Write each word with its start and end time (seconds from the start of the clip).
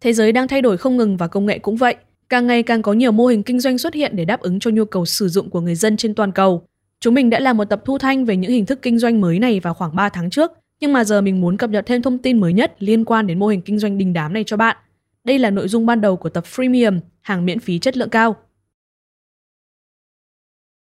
Thế 0.00 0.12
giới 0.12 0.32
đang 0.32 0.48
thay 0.48 0.62
đổi 0.62 0.76
không 0.76 0.96
ngừng 0.96 1.16
và 1.16 1.28
công 1.28 1.46
nghệ 1.46 1.58
cũng 1.58 1.76
vậy. 1.76 1.96
Càng 2.28 2.46
ngày 2.46 2.62
càng 2.62 2.82
có 2.82 2.92
nhiều 2.92 3.12
mô 3.12 3.26
hình 3.26 3.42
kinh 3.42 3.60
doanh 3.60 3.78
xuất 3.78 3.94
hiện 3.94 4.16
để 4.16 4.24
đáp 4.24 4.40
ứng 4.40 4.60
cho 4.60 4.70
nhu 4.70 4.84
cầu 4.84 5.04
sử 5.06 5.28
dụng 5.28 5.50
của 5.50 5.60
người 5.60 5.74
dân 5.74 5.96
trên 5.96 6.14
toàn 6.14 6.32
cầu. 6.32 6.66
Chúng 7.00 7.14
mình 7.14 7.30
đã 7.30 7.40
làm 7.40 7.56
một 7.56 7.64
tập 7.64 7.82
thu 7.84 7.98
thanh 7.98 8.24
về 8.24 8.36
những 8.36 8.50
hình 8.50 8.66
thức 8.66 8.78
kinh 8.82 8.98
doanh 8.98 9.20
mới 9.20 9.38
này 9.38 9.60
vào 9.60 9.74
khoảng 9.74 9.96
3 9.96 10.08
tháng 10.08 10.30
trước, 10.30 10.52
nhưng 10.80 10.92
mà 10.92 11.04
giờ 11.04 11.20
mình 11.20 11.40
muốn 11.40 11.56
cập 11.56 11.70
nhật 11.70 11.86
thêm 11.86 12.02
thông 12.02 12.18
tin 12.18 12.40
mới 12.40 12.52
nhất 12.52 12.74
liên 12.78 13.04
quan 13.04 13.26
đến 13.26 13.38
mô 13.38 13.46
hình 13.46 13.62
kinh 13.62 13.78
doanh 13.78 13.98
đình 13.98 14.12
đám 14.12 14.32
này 14.32 14.44
cho 14.46 14.56
bạn. 14.56 14.76
Đây 15.24 15.38
là 15.38 15.50
nội 15.50 15.68
dung 15.68 15.86
ban 15.86 16.00
đầu 16.00 16.16
của 16.16 16.28
tập 16.28 16.44
Freemium, 16.44 17.00
hàng 17.20 17.46
miễn 17.46 17.58
phí 17.58 17.78
chất 17.78 17.96
lượng 17.96 18.10
cao. 18.10 18.36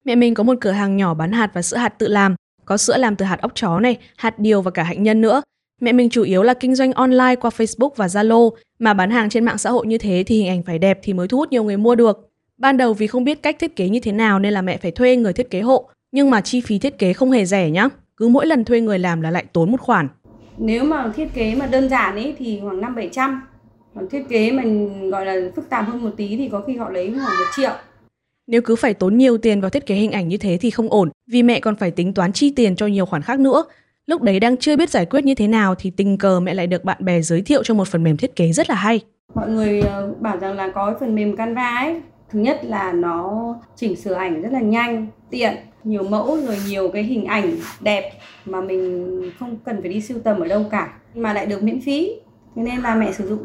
Mẹ 0.05 0.15
mình 0.15 0.35
có 0.35 0.43
một 0.43 0.55
cửa 0.61 0.71
hàng 0.71 0.97
nhỏ 0.97 1.15
bán 1.15 1.33
hạt 1.33 1.51
và 1.55 1.63
sữa 1.63 1.77
hạt 1.77 1.89
tự 1.89 2.09
làm, 2.09 2.35
có 2.65 2.77
sữa 2.77 2.97
làm 2.97 3.17
từ 3.17 3.25
hạt 3.25 3.41
óc 3.41 3.53
chó 3.55 3.81
này, 3.81 3.99
hạt 4.17 4.39
điều 4.39 4.63
và 4.63 4.71
cả 4.71 4.83
hạnh 4.83 5.03
nhân 5.03 5.21
nữa. 5.21 5.43
Mẹ 5.81 5.93
mình 5.93 6.11
chủ 6.11 6.23
yếu 6.23 6.43
là 6.43 6.55
kinh 6.55 6.75
doanh 6.75 6.93
online 6.93 7.37
qua 7.41 7.51
Facebook 7.51 7.91
và 7.97 8.07
Zalo, 8.07 8.51
mà 8.79 8.95
bán 8.95 9.11
hàng 9.11 9.29
trên 9.29 9.45
mạng 9.45 9.59
xã 9.59 9.71
hội 9.71 9.87
như 9.87 9.99
thế 9.99 10.25
thì 10.27 10.37
hình 10.37 10.49
ảnh 10.49 10.63
phải 10.63 10.79
đẹp 10.79 10.99
thì 11.03 11.13
mới 11.13 11.29
thu 11.29 11.39
hút 11.39 11.53
nhiều 11.53 11.65
người 11.65 11.77
mua 11.77 11.95
được. 11.95 12.31
Ban 12.59 12.77
đầu 12.77 12.95
vì 12.95 13.07
không 13.07 13.25
biết 13.25 13.43
cách 13.43 13.57
thiết 13.59 13.77
kế 13.77 13.89
như 13.89 14.01
thế 14.01 14.13
nào 14.13 14.39
nên 14.39 14.53
là 14.53 14.63
mẹ 14.63 14.77
phải 14.77 14.91
thuê 14.91 15.17
người 15.17 15.33
thiết 15.33 15.51
kế 15.51 15.61
hộ, 15.61 15.89
nhưng 16.13 16.31
mà 16.31 16.41
chi 16.41 16.61
phí 16.61 16.79
thiết 16.79 16.99
kế 16.99 17.13
không 17.13 17.31
hề 17.31 17.45
rẻ 17.45 17.71
nhá. 17.71 17.89
Cứ 18.17 18.29
mỗi 18.29 18.47
lần 18.47 18.65
thuê 18.65 18.81
người 18.81 18.99
làm 18.99 19.21
là 19.21 19.31
lại 19.31 19.45
tốn 19.53 19.71
một 19.71 19.81
khoản. 19.81 20.09
Nếu 20.59 20.85
mà 20.85 21.13
thiết 21.17 21.35
kế 21.35 21.55
mà 21.55 21.67
đơn 21.67 21.89
giản 21.89 22.15
ấy 22.17 22.35
thì 22.39 22.61
khoảng 22.63 22.81
5 22.81 22.95
700. 22.95 23.43
Còn 23.95 24.09
thiết 24.09 24.23
kế 24.29 24.51
mình 24.51 25.11
gọi 25.11 25.27
là 25.27 25.51
phức 25.57 25.71
tạp 25.71 25.89
hơn 25.89 26.03
một 26.03 26.11
tí 26.17 26.37
thì 26.37 26.49
có 26.53 26.63
khi 26.67 26.77
họ 26.77 26.91
lấy 26.91 27.07
khoảng 27.07 27.39
1 27.39 27.45
triệu. 27.57 27.73
Nếu 28.47 28.63
cứ 28.63 28.77
phải 28.77 28.95
tốn 28.95 29.17
nhiều 29.17 29.39
tiền 29.39 29.61
vào 29.61 29.71
thiết 29.71 29.87
kế 29.87 29.95
hình 29.95 30.13
ảnh 30.13 30.29
như 30.29 30.37
thế 30.37 30.59
thì 30.61 30.71
không 30.71 30.89
ổn, 30.89 31.11
vì 31.31 31.43
mẹ 31.43 31.61
còn 31.61 31.77
phải 31.77 31.91
tính 31.91 32.15
toán 32.15 32.33
chi 32.33 32.53
tiền 32.57 32.77
cho 32.77 32.87
nhiều 32.87 33.07
khoản 33.07 33.23
khác 33.23 33.41
nữa. 33.41 33.65
Lúc 34.07 34.23
đấy 34.23 34.41
đang 34.41 34.57
chưa 34.57 34.77
biết 34.77 34.91
giải 34.91 35.07
quyết 35.07 35.25
như 35.25 35.35
thế 35.35 35.49
nào 35.49 35.75
thì 35.75 35.91
tình 35.91 36.19
cờ 36.19 36.41
mẹ 36.41 36.55
lại 36.55 36.67
được 36.67 36.85
bạn 36.85 37.05
bè 37.05 37.21
giới 37.21 37.43
thiệu 37.43 37.63
cho 37.65 37.75
một 37.75 37.89
phần 37.89 38.03
mềm 38.03 38.17
thiết 38.17 38.37
kế 38.37 38.53
rất 38.53 38.71
là 38.71 38.77
hay. 38.77 39.01
Mọi 39.35 39.49
người 39.49 39.81
ờ, 39.81 40.15
bảo 40.21 40.39
rằng 40.39 40.57
là 40.57 40.69
có 40.75 40.95
phần 41.01 41.15
mềm 41.15 41.37
Canva 41.37 41.77
ấy, 41.77 42.01
thứ 42.31 42.39
nhất 42.39 42.61
là 42.65 42.93
nó 42.93 43.55
chỉnh 43.77 43.97
sửa 43.97 44.15
ảnh 44.15 44.43
rất 44.43 44.53
là 44.53 44.61
nhanh, 44.61 45.07
tiện, 45.31 45.55
nhiều 45.85 46.03
mẫu 46.03 46.39
rồi 46.47 46.59
nhiều 46.69 46.89
cái 46.89 47.03
hình 47.03 47.25
ảnh 47.25 47.57
đẹp 47.81 48.13
mà 48.45 48.61
mình 48.61 49.23
không 49.39 49.57
cần 49.65 49.81
phải 49.81 49.91
đi 49.91 50.01
sưu 50.01 50.19
tầm 50.19 50.41
ở 50.41 50.49
đâu 50.49 50.65
cả 50.71 50.93
mà 51.15 51.33
lại 51.33 51.47
được 51.47 51.63
miễn 51.63 51.81
phí. 51.81 52.13
Thế 52.57 52.63
nên 52.63 52.81
là 52.81 52.95
mẹ 52.95 53.13
sử 53.13 53.29
dụng. 53.29 53.45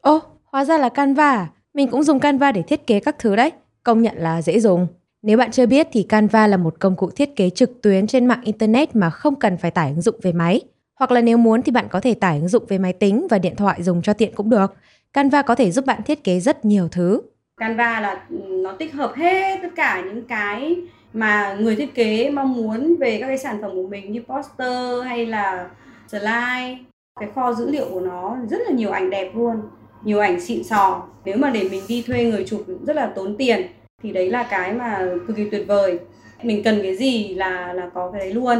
Ô, 0.00 0.20
hóa 0.44 0.64
ra 0.64 0.78
là 0.78 0.88
Canva 0.88 1.30
à? 1.30 1.48
Mình 1.74 1.88
cũng 1.90 2.02
dùng 2.02 2.20
Canva 2.20 2.52
để 2.52 2.62
thiết 2.62 2.86
kế 2.86 3.00
các 3.00 3.18
thứ 3.18 3.36
đấy. 3.36 3.50
Công 3.82 4.02
nhận 4.02 4.16
là 4.16 4.42
dễ 4.42 4.60
dùng. 4.60 4.86
Nếu 5.26 5.38
bạn 5.38 5.50
chưa 5.50 5.66
biết 5.66 5.88
thì 5.92 6.02
Canva 6.02 6.46
là 6.46 6.56
một 6.56 6.74
công 6.80 6.96
cụ 6.96 7.10
thiết 7.10 7.36
kế 7.36 7.50
trực 7.50 7.82
tuyến 7.82 8.06
trên 8.06 8.26
mạng 8.26 8.40
Internet 8.42 8.96
mà 8.96 9.10
không 9.10 9.34
cần 9.34 9.56
phải 9.56 9.70
tải 9.70 9.90
ứng 9.90 10.00
dụng 10.00 10.14
về 10.22 10.32
máy. 10.32 10.60
Hoặc 10.94 11.10
là 11.10 11.20
nếu 11.20 11.36
muốn 11.36 11.62
thì 11.62 11.72
bạn 11.72 11.86
có 11.90 12.00
thể 12.00 12.14
tải 12.14 12.38
ứng 12.38 12.48
dụng 12.48 12.64
về 12.68 12.78
máy 12.78 12.92
tính 12.92 13.26
và 13.30 13.38
điện 13.38 13.56
thoại 13.56 13.82
dùng 13.82 14.02
cho 14.02 14.12
tiện 14.12 14.34
cũng 14.34 14.50
được. 14.50 14.74
Canva 15.12 15.42
có 15.42 15.54
thể 15.54 15.70
giúp 15.70 15.86
bạn 15.86 16.02
thiết 16.02 16.24
kế 16.24 16.40
rất 16.40 16.64
nhiều 16.64 16.88
thứ. 16.92 17.20
Canva 17.56 18.00
là 18.00 18.24
nó 18.48 18.72
tích 18.72 18.92
hợp 18.92 19.12
hết 19.16 19.58
tất 19.62 19.68
cả 19.76 20.02
những 20.06 20.24
cái 20.24 20.76
mà 21.12 21.56
người 21.60 21.76
thiết 21.76 21.94
kế 21.94 22.30
mong 22.30 22.52
muốn 22.52 22.96
về 22.96 23.18
các 23.20 23.26
cái 23.26 23.38
sản 23.38 23.58
phẩm 23.62 23.70
của 23.74 23.86
mình 23.86 24.12
như 24.12 24.22
poster 24.28 25.04
hay 25.04 25.26
là 25.26 25.70
slide. 26.08 26.78
Cái 27.20 27.28
kho 27.34 27.52
dữ 27.52 27.70
liệu 27.70 27.86
của 27.90 28.00
nó 28.00 28.36
rất 28.50 28.58
là 28.68 28.74
nhiều 28.74 28.90
ảnh 28.90 29.10
đẹp 29.10 29.30
luôn, 29.34 29.56
nhiều 30.04 30.20
ảnh 30.20 30.40
xịn 30.40 30.64
sò. 30.64 31.02
Nếu 31.24 31.36
mà 31.36 31.50
để 31.50 31.68
mình 31.70 31.82
đi 31.88 32.04
thuê 32.06 32.24
người 32.24 32.44
chụp 32.46 32.64
rất 32.86 32.96
là 32.96 33.06
tốn 33.06 33.36
tiền 33.36 33.66
thì 34.04 34.12
đấy 34.12 34.30
là 34.30 34.42
cái 34.50 34.72
mà 34.72 34.98
cực 35.26 35.36
kỳ 35.36 35.50
tuyệt 35.50 35.64
vời. 35.66 35.98
Mình 36.42 36.62
cần 36.64 36.82
cái 36.82 36.96
gì 36.96 37.34
là 37.34 37.72
là 37.72 37.90
có 37.94 38.10
cái 38.10 38.20
đấy 38.20 38.34
luôn. 38.34 38.58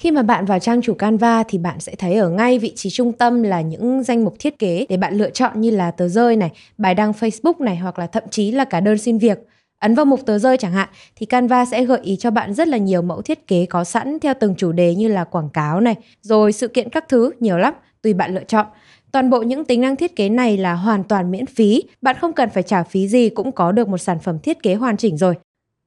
Khi 0.00 0.10
mà 0.10 0.22
bạn 0.22 0.44
vào 0.44 0.58
trang 0.58 0.82
chủ 0.82 0.94
Canva 0.94 1.42
thì 1.48 1.58
bạn 1.58 1.80
sẽ 1.80 1.94
thấy 1.94 2.14
ở 2.14 2.28
ngay 2.28 2.58
vị 2.58 2.72
trí 2.74 2.90
trung 2.90 3.12
tâm 3.12 3.42
là 3.42 3.60
những 3.60 4.02
danh 4.02 4.24
mục 4.24 4.34
thiết 4.38 4.58
kế 4.58 4.86
để 4.88 4.96
bạn 4.96 5.14
lựa 5.14 5.30
chọn 5.30 5.60
như 5.60 5.70
là 5.70 5.90
tờ 5.90 6.08
rơi 6.08 6.36
này, 6.36 6.50
bài 6.78 6.94
đăng 6.94 7.12
Facebook 7.12 7.64
này 7.64 7.76
hoặc 7.76 7.98
là 7.98 8.06
thậm 8.06 8.22
chí 8.30 8.50
là 8.50 8.64
cả 8.64 8.80
đơn 8.80 8.98
xin 8.98 9.18
việc. 9.18 9.38
Ấn 9.78 9.94
vào 9.94 10.04
mục 10.04 10.20
tờ 10.26 10.38
rơi 10.38 10.56
chẳng 10.56 10.72
hạn 10.72 10.88
thì 11.16 11.26
Canva 11.26 11.64
sẽ 11.64 11.84
gợi 11.84 12.00
ý 12.02 12.16
cho 12.16 12.30
bạn 12.30 12.54
rất 12.54 12.68
là 12.68 12.76
nhiều 12.76 13.02
mẫu 13.02 13.22
thiết 13.22 13.46
kế 13.46 13.66
có 13.66 13.84
sẵn 13.84 14.18
theo 14.20 14.34
từng 14.40 14.54
chủ 14.54 14.72
đề 14.72 14.94
như 14.94 15.08
là 15.08 15.24
quảng 15.24 15.48
cáo 15.52 15.80
này, 15.80 15.94
rồi 16.22 16.52
sự 16.52 16.68
kiện 16.68 16.90
các 16.90 17.08
thứ, 17.08 17.30
nhiều 17.40 17.58
lắm, 17.58 17.74
tùy 18.02 18.14
bạn 18.14 18.34
lựa 18.34 18.44
chọn. 18.44 18.66
Toàn 19.12 19.30
bộ 19.30 19.42
những 19.42 19.64
tính 19.64 19.80
năng 19.80 19.96
thiết 19.96 20.16
kế 20.16 20.28
này 20.28 20.56
là 20.56 20.74
hoàn 20.74 21.04
toàn 21.04 21.30
miễn 21.30 21.46
phí, 21.46 21.82
bạn 22.02 22.16
không 22.20 22.32
cần 22.32 22.50
phải 22.50 22.62
trả 22.62 22.82
phí 22.82 23.08
gì 23.08 23.28
cũng 23.28 23.52
có 23.52 23.72
được 23.72 23.88
một 23.88 23.98
sản 23.98 24.18
phẩm 24.18 24.38
thiết 24.38 24.62
kế 24.62 24.74
hoàn 24.74 24.96
chỉnh 24.96 25.16
rồi. 25.16 25.34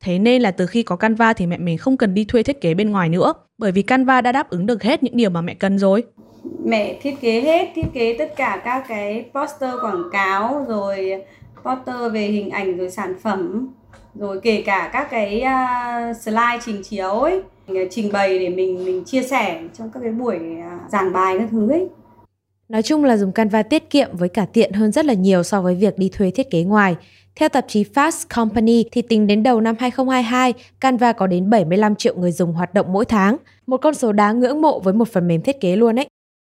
Thế 0.03 0.19
nên 0.19 0.41
là 0.41 0.51
từ 0.51 0.65
khi 0.65 0.83
có 0.83 0.95
Canva 0.95 1.33
thì 1.33 1.47
mẹ 1.47 1.57
mình 1.57 1.77
không 1.77 1.97
cần 1.97 2.13
đi 2.13 2.25
thuê 2.25 2.43
thiết 2.43 2.61
kế 2.61 2.73
bên 2.73 2.91
ngoài 2.91 3.09
nữa, 3.09 3.33
bởi 3.57 3.71
vì 3.71 3.81
Canva 3.81 4.21
đã 4.21 4.31
đáp 4.31 4.49
ứng 4.49 4.65
được 4.65 4.83
hết 4.83 5.03
những 5.03 5.17
điều 5.17 5.29
mà 5.29 5.41
mẹ 5.41 5.53
cần 5.53 5.79
rồi. 5.79 6.03
Mẹ 6.65 6.99
thiết 7.01 7.21
kế 7.21 7.41
hết, 7.41 7.71
thiết 7.75 7.85
kế 7.93 8.15
tất 8.17 8.33
cả 8.35 8.61
các 8.65 8.85
cái 8.87 9.25
poster 9.33 9.73
quảng 9.81 10.03
cáo 10.11 10.65
rồi 10.67 11.23
poster 11.63 12.11
về 12.13 12.21
hình 12.21 12.49
ảnh 12.49 12.77
rồi 12.77 12.89
sản 12.91 13.15
phẩm 13.21 13.67
rồi 14.15 14.39
kể 14.43 14.63
cả 14.65 14.89
các 14.93 15.07
cái 15.11 15.43
uh, 15.43 16.17
slide 16.17 16.59
trình 16.65 16.83
chiếu 16.83 17.09
ấy 17.09 17.41
trình 17.91 18.11
bày 18.11 18.39
để 18.39 18.49
mình 18.49 18.85
mình 18.85 19.03
chia 19.05 19.23
sẻ 19.23 19.61
trong 19.77 19.89
các 19.93 19.99
cái 20.03 20.11
buổi 20.11 20.35
uh, 20.35 20.91
giảng 20.91 21.13
bài 21.13 21.35
các 21.39 21.47
thứ 21.51 21.69
ấy 21.69 21.87
Nói 22.69 22.81
chung 22.81 23.03
là 23.03 23.17
dùng 23.17 23.31
Canva 23.31 23.63
tiết 23.63 23.89
kiệm 23.89 24.17
với 24.17 24.29
cả 24.29 24.45
tiện 24.53 24.73
hơn 24.73 24.91
rất 24.91 25.05
là 25.05 25.13
nhiều 25.13 25.43
so 25.43 25.61
với 25.61 25.75
việc 25.75 25.97
đi 25.97 26.09
thuê 26.09 26.31
thiết 26.31 26.49
kế 26.49 26.63
ngoài. 26.63 26.95
Theo 27.35 27.49
tạp 27.49 27.65
chí 27.67 27.83
Fast 27.93 28.35
Company 28.35 28.83
thì 28.91 29.01
tính 29.01 29.27
đến 29.27 29.43
đầu 29.43 29.61
năm 29.61 29.75
2022, 29.79 30.53
Canva 30.79 31.11
có 31.11 31.27
đến 31.27 31.49
75 31.49 31.95
triệu 31.95 32.15
người 32.15 32.31
dùng 32.31 32.53
hoạt 32.53 32.73
động 32.73 32.93
mỗi 32.93 33.05
tháng, 33.05 33.37
một 33.67 33.77
con 33.77 33.93
số 33.93 34.11
đáng 34.11 34.39
ngưỡng 34.39 34.61
mộ 34.61 34.79
với 34.79 34.93
một 34.93 35.07
phần 35.07 35.27
mềm 35.27 35.41
thiết 35.41 35.61
kế 35.61 35.75
luôn 35.75 35.99
ấy. 35.99 36.07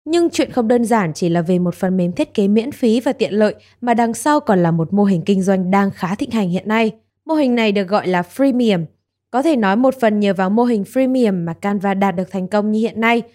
Nhưng 0.05 0.31
chuyện 0.31 0.51
không 0.51 0.69
đơn 0.69 0.85
giản 0.85 1.13
chỉ 1.15 1.29
là 1.29 1.43
về 1.43 1.59
một 1.59 1.75
phần 1.75 1.97
mềm 1.97 2.13
thiết 2.13 2.35
kế 2.35 2.49
miễn 2.49 2.73
phí 2.73 3.01
và 3.01 3.13
tiện 3.13 3.35
lợi 3.35 3.55
mà 3.81 3.95
đằng 3.95 4.15
sau 4.15 4.41
còn 4.41 4.63
là 4.63 4.71
một 4.71 4.93
mô 4.93 5.05
hình 5.05 5.23
kinh 5.23 5.43
doanh 5.43 5.71
đang 5.71 5.91
khá 5.91 6.15
thịnh 6.15 6.31
hành 6.31 6.49
hiện 6.49 6.69
nay. 6.69 6.91
Mô 7.25 7.35
hình 7.35 7.55
này 7.55 7.73
được 7.73 7.89
gọi 7.89 8.07
là 8.07 8.23
freemium. 8.37 8.85
Có 9.31 9.43
thể 9.43 9.57
nói 9.57 9.77
một 9.77 9.95
phần 10.01 10.21
nhờ 10.21 10.35
vào 10.35 10.51
mô 10.51 10.65
hình 10.65 10.83
freemium 10.83 11.45
mà 11.45 11.53
Canva 11.53 11.95
đạt 11.95 12.17
được 12.17 12.31
thành 12.31 12.49
công 12.49 12.73
như 12.73 12.81
hiện 12.81 13.01
nay– 13.01 13.23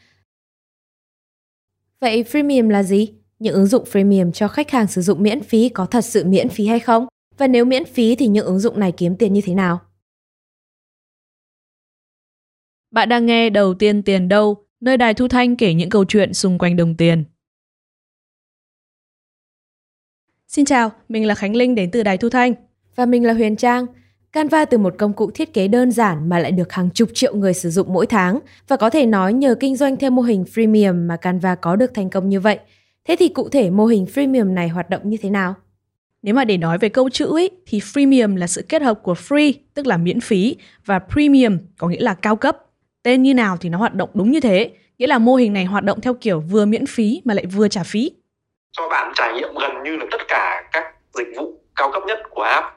Vậy 2.02 2.24
freemium 2.24 2.70
là 2.70 2.84
gì? 2.84 3.14
Những 3.40 3.54
ứng 3.54 3.66
dụng 3.66 3.84
freemium 3.84 4.32
cho 4.32 4.48
khách 4.48 4.72
hàng 4.72 4.88
sử 4.88 5.02
dụng 5.02 5.24
miễn 5.24 5.44
phí 5.44 5.70
có 5.70 5.86
thật 5.86 6.02
sự 6.02 6.26
miễn 6.26 6.50
phí 6.50 6.68
hay 6.68 6.80
không? 6.80 7.08
Và 7.38 7.48
nếu 7.48 7.66
miễn 7.66 7.86
phí 7.86 8.16
thì 8.16 8.28
những 8.28 8.46
ứng 8.46 8.60
dụng 8.60 8.80
này 8.80 8.92
kiếm 8.98 9.16
tiền 9.18 9.34
như 9.34 9.42
thế 9.44 9.54
nào? 9.54 9.80
Bạn 12.92 13.10
đang 13.10 13.26
nghe 13.26 13.50
Đầu 13.50 13.74
tiên 13.74 14.04
tiền 14.04 14.30
đâu, 14.30 14.66
nơi 14.80 14.98
đài 14.98 15.14
thu 15.14 15.28
thanh 15.28 15.56
kể 15.56 15.74
những 15.74 15.90
câu 15.90 16.06
chuyện 16.06 16.34
xung 16.34 16.58
quanh 16.58 16.76
đồng 16.76 16.98
tiền. 16.98 17.24
Xin 20.48 20.66
chào, 20.66 20.92
mình 21.10 21.28
là 21.28 21.36
Khánh 21.36 21.56
Linh 21.56 21.76
đến 21.76 21.92
từ 21.92 22.04
đài 22.04 22.18
thu 22.18 22.30
thanh. 22.30 22.54
Và 22.96 23.06
mình 23.06 23.26
là 23.26 23.34
Huyền 23.34 23.56
Trang. 23.56 23.86
Canva 24.34 24.66
từ 24.66 24.78
một 24.78 24.96
công 24.98 25.14
cụ 25.14 25.32
thiết 25.32 25.54
kế 25.54 25.68
đơn 25.68 25.92
giản 25.92 26.30
mà 26.30 26.40
lại 26.40 26.52
được 26.52 26.74
hàng 26.74 26.90
chục 26.90 27.10
triệu 27.14 27.36
người 27.36 27.54
sử 27.54 27.70
dụng 27.70 27.94
mỗi 27.94 28.06
tháng 28.06 28.40
và 28.68 28.78
có 28.78 28.90
thể 28.90 29.06
nói 29.06 29.34
nhờ 29.34 29.56
kinh 29.60 29.76
doanh 29.76 29.98
theo 29.98 30.12
mô 30.12 30.22
hình 30.22 30.46
freemium 30.54 31.08
mà 31.08 31.18
Canva 31.18 31.56
có 31.56 31.76
được 31.76 31.94
thành 31.94 32.10
công 32.10 32.30
như 32.30 32.40
vậy. 32.40 32.60
Thế 33.08 33.16
thì 33.20 33.28
cụ 33.28 33.50
thể 33.50 33.70
mô 33.70 33.86
hình 33.86 34.06
freemium 34.06 34.54
này 34.54 34.68
hoạt 34.68 34.90
động 34.90 35.02
như 35.10 35.18
thế 35.22 35.30
nào? 35.30 35.56
Nếu 36.22 36.36
mà 36.36 36.46
để 36.46 36.58
nói 36.58 36.78
về 36.78 36.90
câu 36.90 37.10
chữ 37.10 37.26
ấy, 37.26 37.50
thì 37.66 37.80
freemium 37.80 38.36
là 38.36 38.48
sự 38.48 38.66
kết 38.70 38.82
hợp 38.82 39.00
của 39.04 39.14
free 39.14 39.54
tức 39.74 39.88
là 39.88 39.98
miễn 39.98 40.20
phí 40.20 40.56
và 40.86 41.00
premium 41.00 41.58
có 41.78 41.88
nghĩa 41.88 42.00
là 42.00 42.14
cao 42.14 42.36
cấp. 42.36 42.58
Tên 43.04 43.24
như 43.24 43.34
nào 43.34 43.58
thì 43.58 43.70
nó 43.70 43.78
hoạt 43.78 43.94
động 43.94 44.10
đúng 44.14 44.32
như 44.32 44.40
thế, 44.40 44.72
nghĩa 44.98 45.08
là 45.08 45.18
mô 45.18 45.36
hình 45.36 45.54
này 45.54 45.66
hoạt 45.66 45.84
động 45.84 46.02
theo 46.02 46.14
kiểu 46.14 46.40
vừa 46.40 46.66
miễn 46.66 46.86
phí 46.86 47.22
mà 47.26 47.34
lại 47.34 47.46
vừa 47.46 47.68
trả 47.68 47.84
phí. 47.84 48.12
Cho 48.72 48.90
bạn 48.90 49.12
trải 49.16 49.34
nghiệm 49.34 49.50
gần 49.62 49.84
như 49.84 49.98
là 49.98 50.06
tất 50.12 50.18
cả 50.28 50.70
các 50.72 50.84
dịch 51.14 51.28
vụ 51.38 51.60
cao 51.76 51.92
cấp 51.94 52.04
nhất 52.08 52.20
của 52.30 52.42
app 52.42 52.77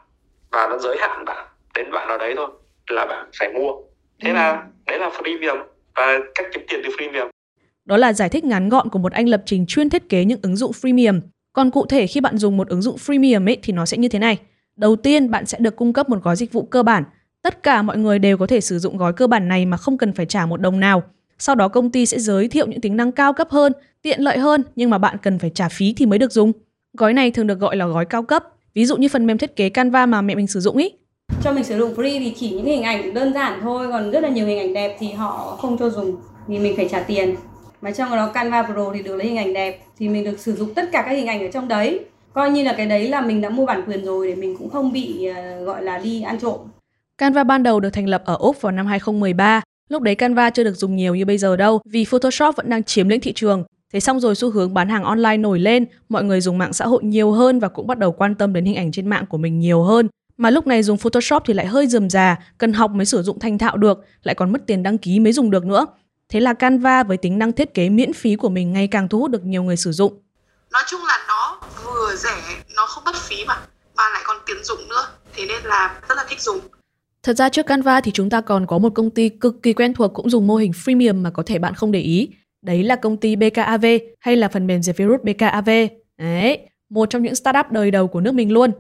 và 0.51 0.69
nó 0.71 0.79
giới 0.79 0.97
hạn 1.01 1.25
bạn 1.25 1.47
đến 1.75 1.91
bạn 1.93 2.09
nào 2.09 2.19
đấy 2.19 2.35
thôi 2.37 2.49
là 2.91 3.07
bạn 3.07 3.31
phải 3.39 3.53
mua. 3.53 3.73
Thế 4.21 4.31
ừ. 4.31 4.35
là 4.35 4.67
đấy 4.87 4.99
là 4.99 5.09
freemium 5.09 5.65
và 5.97 6.19
cách 6.35 6.47
kiếm 6.53 6.63
tiền 6.69 6.81
từ 6.85 6.91
freemium. 6.91 7.29
Đó 7.85 7.97
là 7.97 8.13
giải 8.13 8.29
thích 8.29 8.45
ngắn 8.45 8.69
gọn 8.69 8.89
của 8.89 8.99
một 8.99 9.13
anh 9.13 9.29
lập 9.29 9.43
trình 9.47 9.67
chuyên 9.69 9.91
thiết 9.91 10.09
kế 10.09 10.25
những 10.25 10.41
ứng 10.43 10.57
dụng 10.57 10.71
freemium. 10.71 11.21
Còn 11.53 11.71
cụ 11.71 11.87
thể 11.87 12.07
khi 12.07 12.21
bạn 12.21 12.39
dùng 12.39 12.57
một 12.57 12.69
ứng 12.69 12.83
dụng 12.83 12.97
freemium 12.97 13.49
ấy 13.49 13.59
thì 13.63 13.73
nó 13.73 13.87
sẽ 13.87 13.97
như 13.97 14.09
thế 14.09 14.19
này. 14.19 14.39
Đầu 14.77 14.97
tiên 14.97 15.31
bạn 15.31 15.47
sẽ 15.47 15.59
được 15.59 15.77
cung 15.77 15.93
cấp 15.93 16.09
một 16.09 16.23
gói 16.23 16.37
dịch 16.37 16.53
vụ 16.53 16.63
cơ 16.63 16.83
bản. 16.83 17.05
Tất 17.43 17.63
cả 17.63 17.83
mọi 17.83 17.99
người 17.99 18.19
đều 18.19 18.39
có 18.39 18.47
thể 18.47 18.61
sử 18.61 18.79
dụng 18.79 18.97
gói 18.97 19.13
cơ 19.13 19.27
bản 19.27 19.49
này 19.49 19.67
mà 19.67 19.77
không 19.77 19.99
cần 19.99 20.13
phải 20.13 20.27
trả 20.27 20.47
một 20.47 20.61
đồng 20.61 20.81
nào. 20.81 21.03
Sau 21.39 21.55
đó 21.55 21.69
công 21.69 21.91
ty 21.91 22.07
sẽ 22.07 22.19
giới 22.19 22.49
thiệu 22.49 22.67
những 22.67 22.81
tính 22.81 22.97
năng 22.97 23.13
cao 23.13 23.33
cấp 23.33 23.51
hơn 23.51 23.73
tiện 24.03 24.21
lợi 24.21 24.39
hơn 24.39 24.65
nhưng 24.77 24.91
mà 24.91 24.99
bạn 24.99 25.17
cần 25.23 25.39
phải 25.39 25.51
trả 25.51 25.69
phí 25.69 25.95
thì 25.97 26.07
mới 26.07 26.19
được 26.19 26.33
dùng. 26.33 26.53
Gói 26.93 27.13
này 27.13 27.31
thường 27.31 27.47
được 27.47 27.59
gọi 27.59 27.77
là 27.77 27.87
gói 27.87 28.05
cao 28.05 28.23
cấp 28.23 28.45
ví 28.75 28.87
dụ 28.87 28.97
như 28.97 29.09
phần 29.09 29.27
mềm 29.27 29.39
thiết 29.39 29.57
kế 29.57 29.69
Canva 29.69 30.07
mà 30.07 30.23
mẹ 30.23 30.35
mình 30.35 30.47
sử 30.47 30.61
dụng 30.61 30.77
ý. 30.77 30.91
Cho 31.43 31.53
mình 31.53 31.65
sử 31.65 31.79
dụng 31.79 31.95
free 31.95 32.19
thì 32.19 32.35
chỉ 32.39 32.51
những 32.51 32.65
hình 32.65 32.83
ảnh 32.83 33.15
đơn 33.15 33.35
giản 33.35 33.61
thôi 33.63 33.89
còn 33.93 34.11
rất 34.11 34.23
là 34.23 34.29
nhiều 34.29 34.47
hình 34.47 34.59
ảnh 34.59 34.75
đẹp 34.75 34.97
thì 35.01 35.13
họ 35.13 35.57
không 35.61 35.79
cho 35.79 35.91
dùng 35.91 36.17
thì 36.49 36.59
mình 36.59 36.77
phải 36.77 36.89
trả 36.91 37.01
tiền. 37.01 37.37
Mà 37.83 37.91
trong 37.91 38.11
đó 38.11 38.27
Canva 38.27 38.63
Pro 38.63 38.93
thì 38.95 39.03
được 39.03 39.17
lấy 39.17 39.27
hình 39.27 39.37
ảnh 39.37 39.53
đẹp 39.53 39.81
thì 39.99 40.09
mình 40.09 40.25
được 40.25 40.39
sử 40.39 40.57
dụng 40.57 40.75
tất 40.75 40.89
cả 40.93 41.03
các 41.03 41.13
hình 41.13 41.27
ảnh 41.27 41.41
ở 41.41 41.49
trong 41.53 41.69
đấy. 41.69 42.01
Coi 42.33 42.51
như 42.51 42.65
là 42.65 42.75
cái 42.77 42.87
đấy 42.87 43.09
là 43.09 43.21
mình 43.21 43.41
đã 43.41 43.49
mua 43.49 43.67
bản 43.67 43.83
quyền 43.87 44.05
rồi 44.05 44.27
để 44.27 44.35
mình 44.35 44.57
cũng 44.57 44.71
không 44.71 44.93
bị 44.93 45.29
uh, 45.31 45.67
gọi 45.67 45.83
là 45.83 45.99
đi 45.99 46.23
ăn 46.23 46.39
trộm. 46.41 46.59
Canva 47.19 47.45
ban 47.45 47.63
đầu 47.63 47.81
được 47.81 47.91
thành 47.91 48.07
lập 48.07 48.23
ở 48.25 48.37
Úc 48.37 48.63
vào 48.63 48.73
năm 48.73 48.87
2013 48.87 49.63
Lúc 49.91 50.03
đấy 50.03 50.15
Canva 50.15 50.51
chưa 50.51 50.65
được 50.65 50.77
dùng 50.77 50.97
nhiều 50.97 51.15
như 51.15 51.25
bây 51.25 51.39
giờ 51.39 51.57
đâu 51.57 51.81
vì 51.85 52.05
Photoshop 52.05 52.57
vẫn 52.57 52.71
đang 52.71 52.85
chiếm 52.85 53.09
lĩnh 53.09 53.21
thị 53.21 53.33
trường 53.33 53.65
Thế 53.93 54.01
xong 54.01 54.21
rồi 54.21 54.35
xu 54.35 54.51
hướng 54.51 54.75
bán 54.75 54.89
hàng 54.89 55.05
online 55.05 55.37
nổi 55.37 55.59
lên, 55.59 55.87
mọi 56.09 56.25
người 56.25 56.41
dùng 56.41 56.59
mạng 56.59 56.73
xã 56.73 56.87
hội 56.87 57.05
nhiều 57.05 57.33
hơn 57.33 57.61
và 57.61 57.69
cũng 57.69 57.87
bắt 57.87 57.99
đầu 57.99 58.13
quan 58.13 58.35
tâm 58.35 58.53
đến 58.53 58.65
hình 58.65 58.77
ảnh 58.77 58.93
trên 58.93 59.07
mạng 59.07 59.25
của 59.27 59.39
mình 59.39 59.59
nhiều 59.59 59.83
hơn. 59.83 60.09
Mà 60.37 60.51
lúc 60.51 60.67
này 60.67 60.83
dùng 60.83 60.99
Photoshop 60.99 61.43
thì 61.47 61.55
lại 61.55 61.67
hơi 61.67 61.87
dườm 61.87 62.11
già, 62.11 62.37
cần 62.59 62.73
học 62.73 62.91
mới 62.91 63.07
sử 63.07 63.23
dụng 63.23 63.39
thành 63.39 63.59
thạo 63.59 63.77
được, 63.77 64.05
lại 64.23 64.35
còn 64.35 64.53
mất 64.53 64.67
tiền 64.67 64.83
đăng 64.83 64.99
ký 64.99 65.21
mới 65.21 65.33
dùng 65.33 65.51
được 65.51 65.65
nữa. 65.65 65.87
Thế 66.29 66.41
là 66.41 66.55
Canva 66.55 67.03
với 67.03 67.17
tính 67.17 67.39
năng 67.39 67.53
thiết 67.53 67.75
kế 67.75 67.89
miễn 67.89 68.13
phí 68.13 68.37
của 68.37 68.49
mình 68.49 68.73
ngày 68.73 68.89
càng 68.89 69.09
thu 69.09 69.19
hút 69.19 69.31
được 69.31 69.45
nhiều 69.45 69.63
người 69.63 69.77
sử 69.77 69.93
dụng. 69.93 70.23
Nói 70.73 70.83
chung 70.87 71.01
là 71.09 71.19
nó 71.29 71.61
vừa 71.85 72.17
rẻ, 72.17 72.43
nó 72.77 72.87
không 72.87 73.05
mất 73.05 73.17
phí 73.17 73.37
mà, 73.47 73.55
mà 73.97 74.03
lại 74.13 74.23
còn 74.27 74.37
tiền 74.47 74.57
dụng 74.65 74.89
nữa. 74.89 75.07
Thế 75.37 75.47
nên 75.47 75.63
là 75.65 76.01
rất 76.09 76.15
là 76.15 76.25
thích 76.29 76.41
dùng. 76.41 76.59
Thật 77.23 77.37
ra 77.37 77.49
trước 77.49 77.67
Canva 77.67 78.01
thì 78.01 78.11
chúng 78.13 78.31
ta 78.31 78.41
còn 78.41 78.67
có 78.67 78.79
một 78.79 78.95
công 78.95 79.11
ty 79.11 79.29
cực 79.29 79.63
kỳ 79.63 79.73
quen 79.73 79.95
thuộc 79.95 80.15
cũng 80.15 80.31
dùng 80.31 80.47
mô 80.47 80.57
hình 80.57 80.71
freemium 80.71 81.23
mà 81.23 81.31
có 81.31 81.43
thể 81.47 81.59
bạn 81.59 81.75
không 81.75 81.93
để 81.93 82.01
ý. 82.01 82.29
Đấy 82.63 82.83
là 82.83 82.97
công 82.97 83.17
ty 83.17 83.37
BKAV 83.37 83.85
hay 84.21 84.37
là 84.37 84.49
phần 84.49 84.67
mềm 84.67 84.83
diệt 84.83 84.97
virus 84.97 85.21
BKAV. 85.23 85.71
Đấy, 86.19 86.69
một 86.91 87.11
trong 87.11 87.23
những 87.23 87.35
startup 87.35 87.67
đời 87.71 87.91
đầu 87.91 88.07
của 88.07 88.21
nước 88.21 88.35
mình 88.35 88.53
luôn. 88.53 88.71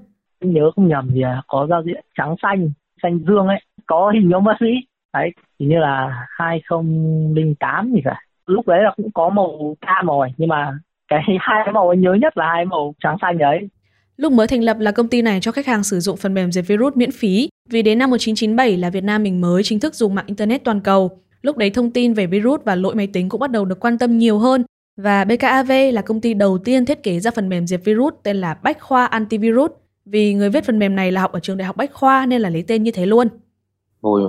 Nhớ 0.40 0.70
không 0.76 0.88
nhầm 0.88 1.10
thì 1.14 1.20
có 1.46 1.66
giao 1.70 1.82
diện 1.86 2.04
trắng 2.18 2.34
xanh, 2.42 2.70
xanh 3.02 3.18
dương 3.18 3.46
ấy, 3.46 3.60
có 3.86 4.10
hình 4.14 4.30
ông 4.30 4.44
bác 4.44 4.56
sĩ. 4.60 4.66
Đấy, 5.14 5.30
hình 5.60 5.68
như 5.68 5.78
là 5.78 6.26
2008 6.38 7.92
thì 7.94 8.00
phải. 8.04 8.14
Lúc 8.46 8.66
đấy 8.66 8.82
là 8.82 8.92
cũng 8.96 9.10
có 9.14 9.28
màu 9.28 9.76
cam 9.80 10.06
rồi, 10.06 10.28
nhưng 10.36 10.48
mà 10.48 10.78
cái 11.08 11.20
hai 11.40 11.72
màu 11.72 11.94
nhớ 11.94 12.14
nhất 12.14 12.36
là 12.36 12.46
hai 12.54 12.64
màu 12.64 12.94
trắng 13.00 13.16
xanh 13.22 13.38
đấy. 13.38 13.68
Lúc 14.16 14.32
mới 14.32 14.46
thành 14.46 14.64
lập 14.64 14.76
là 14.80 14.92
công 14.92 15.08
ty 15.08 15.22
này 15.22 15.40
cho 15.40 15.52
khách 15.52 15.66
hàng 15.66 15.84
sử 15.84 16.00
dụng 16.00 16.16
phần 16.16 16.34
mềm 16.34 16.52
diệt 16.52 16.64
virus 16.68 16.96
miễn 16.96 17.10
phí, 17.10 17.48
vì 17.70 17.82
đến 17.82 17.98
năm 17.98 18.10
1997 18.10 18.76
là 18.76 18.90
Việt 18.90 19.04
Nam 19.04 19.22
mình 19.22 19.40
mới 19.40 19.62
chính 19.62 19.80
thức 19.80 19.94
dùng 19.94 20.14
mạng 20.14 20.26
Internet 20.26 20.64
toàn 20.64 20.80
cầu. 20.80 21.10
Lúc 21.42 21.56
đấy 21.56 21.70
thông 21.70 21.90
tin 21.90 22.14
về 22.14 22.26
virus 22.26 22.60
và 22.64 22.74
lỗi 22.74 22.94
máy 22.94 23.06
tính 23.06 23.28
cũng 23.28 23.40
bắt 23.40 23.50
đầu 23.50 23.64
được 23.64 23.80
quan 23.80 23.98
tâm 23.98 24.18
nhiều 24.18 24.38
hơn 24.38 24.64
và 24.96 25.24
BKAV 25.24 25.72
là 25.92 26.02
công 26.02 26.20
ty 26.20 26.34
đầu 26.34 26.58
tiên 26.58 26.86
thiết 26.86 27.02
kế 27.02 27.20
ra 27.20 27.30
phần 27.30 27.48
mềm 27.48 27.66
diệt 27.66 27.80
virus 27.84 28.14
tên 28.22 28.36
là 28.36 28.54
Bách 28.54 28.80
Khoa 28.80 29.06
Antivirus. 29.06 29.70
Vì 30.04 30.34
người 30.34 30.50
viết 30.50 30.64
phần 30.64 30.78
mềm 30.78 30.96
này 30.96 31.12
là 31.12 31.20
học 31.20 31.32
ở 31.32 31.40
trường 31.40 31.56
đại 31.56 31.66
học 31.66 31.76
Bách 31.76 31.92
Khoa 31.92 32.26
nên 32.26 32.40
là 32.40 32.50
lấy 32.50 32.64
tên 32.66 32.82
như 32.82 32.90
thế 32.90 33.06
luôn. 33.06 33.28
Hồi 34.02 34.22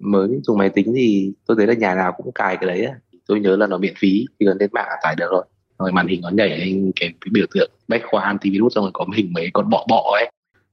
mới 0.00 0.28
dùng 0.42 0.58
máy 0.58 0.70
tính 0.70 0.92
thì 0.96 1.32
tôi 1.46 1.56
thấy 1.56 1.66
là 1.66 1.74
nhà 1.74 1.94
nào 1.94 2.12
cũng 2.16 2.32
cài 2.32 2.56
cái 2.56 2.66
đấy. 2.66 2.86
Tôi 3.26 3.40
nhớ 3.40 3.56
là 3.56 3.66
nó 3.66 3.78
miễn 3.78 3.94
phí, 3.98 4.26
chỉ 4.38 4.46
cần 4.46 4.58
lên 4.60 4.70
mạng 4.72 4.86
là 4.88 4.96
tải 5.02 5.14
được 5.16 5.28
rồi. 5.30 5.44
Rồi 5.78 5.92
màn 5.92 6.06
hình 6.06 6.20
nó 6.20 6.28
nhảy 6.28 6.48
lên 6.48 6.92
cái, 7.00 7.08
cái 7.20 7.30
biểu 7.32 7.46
tượng 7.54 7.70
Bách 7.88 8.02
Khoa 8.10 8.22
Antivirus 8.22 8.74
xong 8.74 8.84
rồi 8.84 8.90
có 8.94 9.06
hình 9.16 9.32
mấy 9.32 9.50
con 9.52 9.70
bọ 9.70 9.86
bọ 9.88 10.16
ấy. 10.18 10.30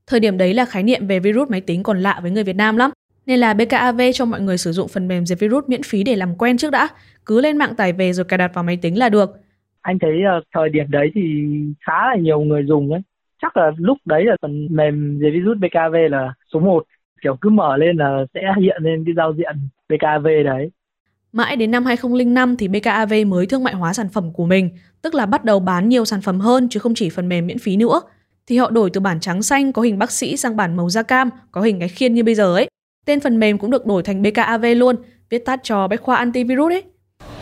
Thời 0.07 0.19
điểm 0.19 0.37
đấy 0.37 0.53
là 0.53 0.65
khái 0.65 0.83
niệm 0.83 1.07
về 1.07 1.19
virus 1.19 1.49
máy 1.49 1.61
tính 1.61 1.83
còn 1.83 1.99
lạ 1.99 2.19
với 2.21 2.31
người 2.31 2.43
Việt 2.43 2.55
Nam 2.55 2.77
lắm. 2.77 2.91
Nên 3.25 3.39
là 3.39 3.53
BKAV 3.53 4.01
cho 4.13 4.25
mọi 4.25 4.41
người 4.41 4.57
sử 4.57 4.71
dụng 4.71 4.87
phần 4.87 5.07
mềm 5.07 5.25
diệt 5.25 5.39
virus 5.39 5.63
miễn 5.67 5.83
phí 5.83 6.03
để 6.03 6.15
làm 6.15 6.35
quen 6.35 6.57
trước 6.57 6.71
đã. 6.71 6.87
Cứ 7.25 7.41
lên 7.41 7.57
mạng 7.57 7.75
tải 7.75 7.93
về 7.93 8.13
rồi 8.13 8.25
cài 8.25 8.37
đặt 8.37 8.53
vào 8.53 8.63
máy 8.63 8.77
tính 8.81 8.99
là 8.99 9.09
được. 9.09 9.29
Anh 9.81 9.99
thấy 9.99 10.21
uh, 10.37 10.43
thời 10.53 10.69
điểm 10.69 10.85
đấy 10.89 11.11
thì 11.15 11.21
khá 11.79 12.07
là 12.07 12.15
nhiều 12.21 12.39
người 12.39 12.63
dùng 12.67 12.91
ấy. 12.91 13.01
Chắc 13.41 13.57
là 13.57 13.71
lúc 13.77 13.97
đấy 14.05 14.23
là 14.25 14.35
phần 14.41 14.67
mềm 14.71 15.19
diệt 15.21 15.33
virus 15.33 15.57
BKAV 15.57 15.95
là 16.09 16.33
số 16.53 16.59
1. 16.59 16.83
Kiểu 17.21 17.37
cứ 17.41 17.49
mở 17.49 17.77
lên 17.77 17.97
là 17.97 18.25
sẽ 18.33 18.41
hiện 18.61 18.77
lên 18.81 19.03
cái 19.05 19.13
giao 19.17 19.33
diện 19.33 19.55
BKAV 19.89 20.25
đấy. 20.45 20.71
Mãi 21.31 21.55
đến 21.55 21.71
năm 21.71 21.85
2005 21.85 22.57
thì 22.57 22.67
BKAV 22.67 23.13
mới 23.27 23.45
thương 23.45 23.63
mại 23.63 23.73
hóa 23.73 23.93
sản 23.93 24.09
phẩm 24.09 24.33
của 24.33 24.45
mình, 24.45 24.69
tức 25.01 25.15
là 25.15 25.25
bắt 25.25 25.43
đầu 25.43 25.59
bán 25.59 25.89
nhiều 25.89 26.05
sản 26.05 26.21
phẩm 26.21 26.39
hơn 26.39 26.69
chứ 26.69 26.79
không 26.79 26.93
chỉ 26.95 27.09
phần 27.09 27.29
mềm 27.29 27.47
miễn 27.47 27.59
phí 27.59 27.75
nữa. 27.75 28.01
Thì 28.47 28.57
họ 28.57 28.69
đổi 28.69 28.89
từ 28.89 29.01
bản 29.01 29.19
trắng 29.19 29.41
xanh 29.41 29.73
có 29.73 29.81
hình 29.81 29.99
bác 29.99 30.11
sĩ 30.11 30.37
sang 30.37 30.57
bản 30.57 30.77
màu 30.77 30.89
da 30.89 31.03
cam, 31.03 31.29
có 31.51 31.61
hình 31.61 31.79
cái 31.79 31.89
khiên 31.89 32.13
như 32.13 32.23
bây 32.23 32.35
giờ 32.35 32.55
ấy. 32.55 32.69
Tên 33.05 33.19
phần 33.19 33.39
mềm 33.39 33.57
cũng 33.57 33.71
được 33.71 33.85
đổi 33.85 34.03
thành 34.03 34.21
BKAV 34.21 34.65
luôn, 34.75 34.95
viết 35.29 35.45
tắt 35.45 35.59
cho 35.63 35.87
Bách 35.87 36.01
khoa 36.01 36.15
antivirus 36.15 36.71
ấy. 36.71 36.83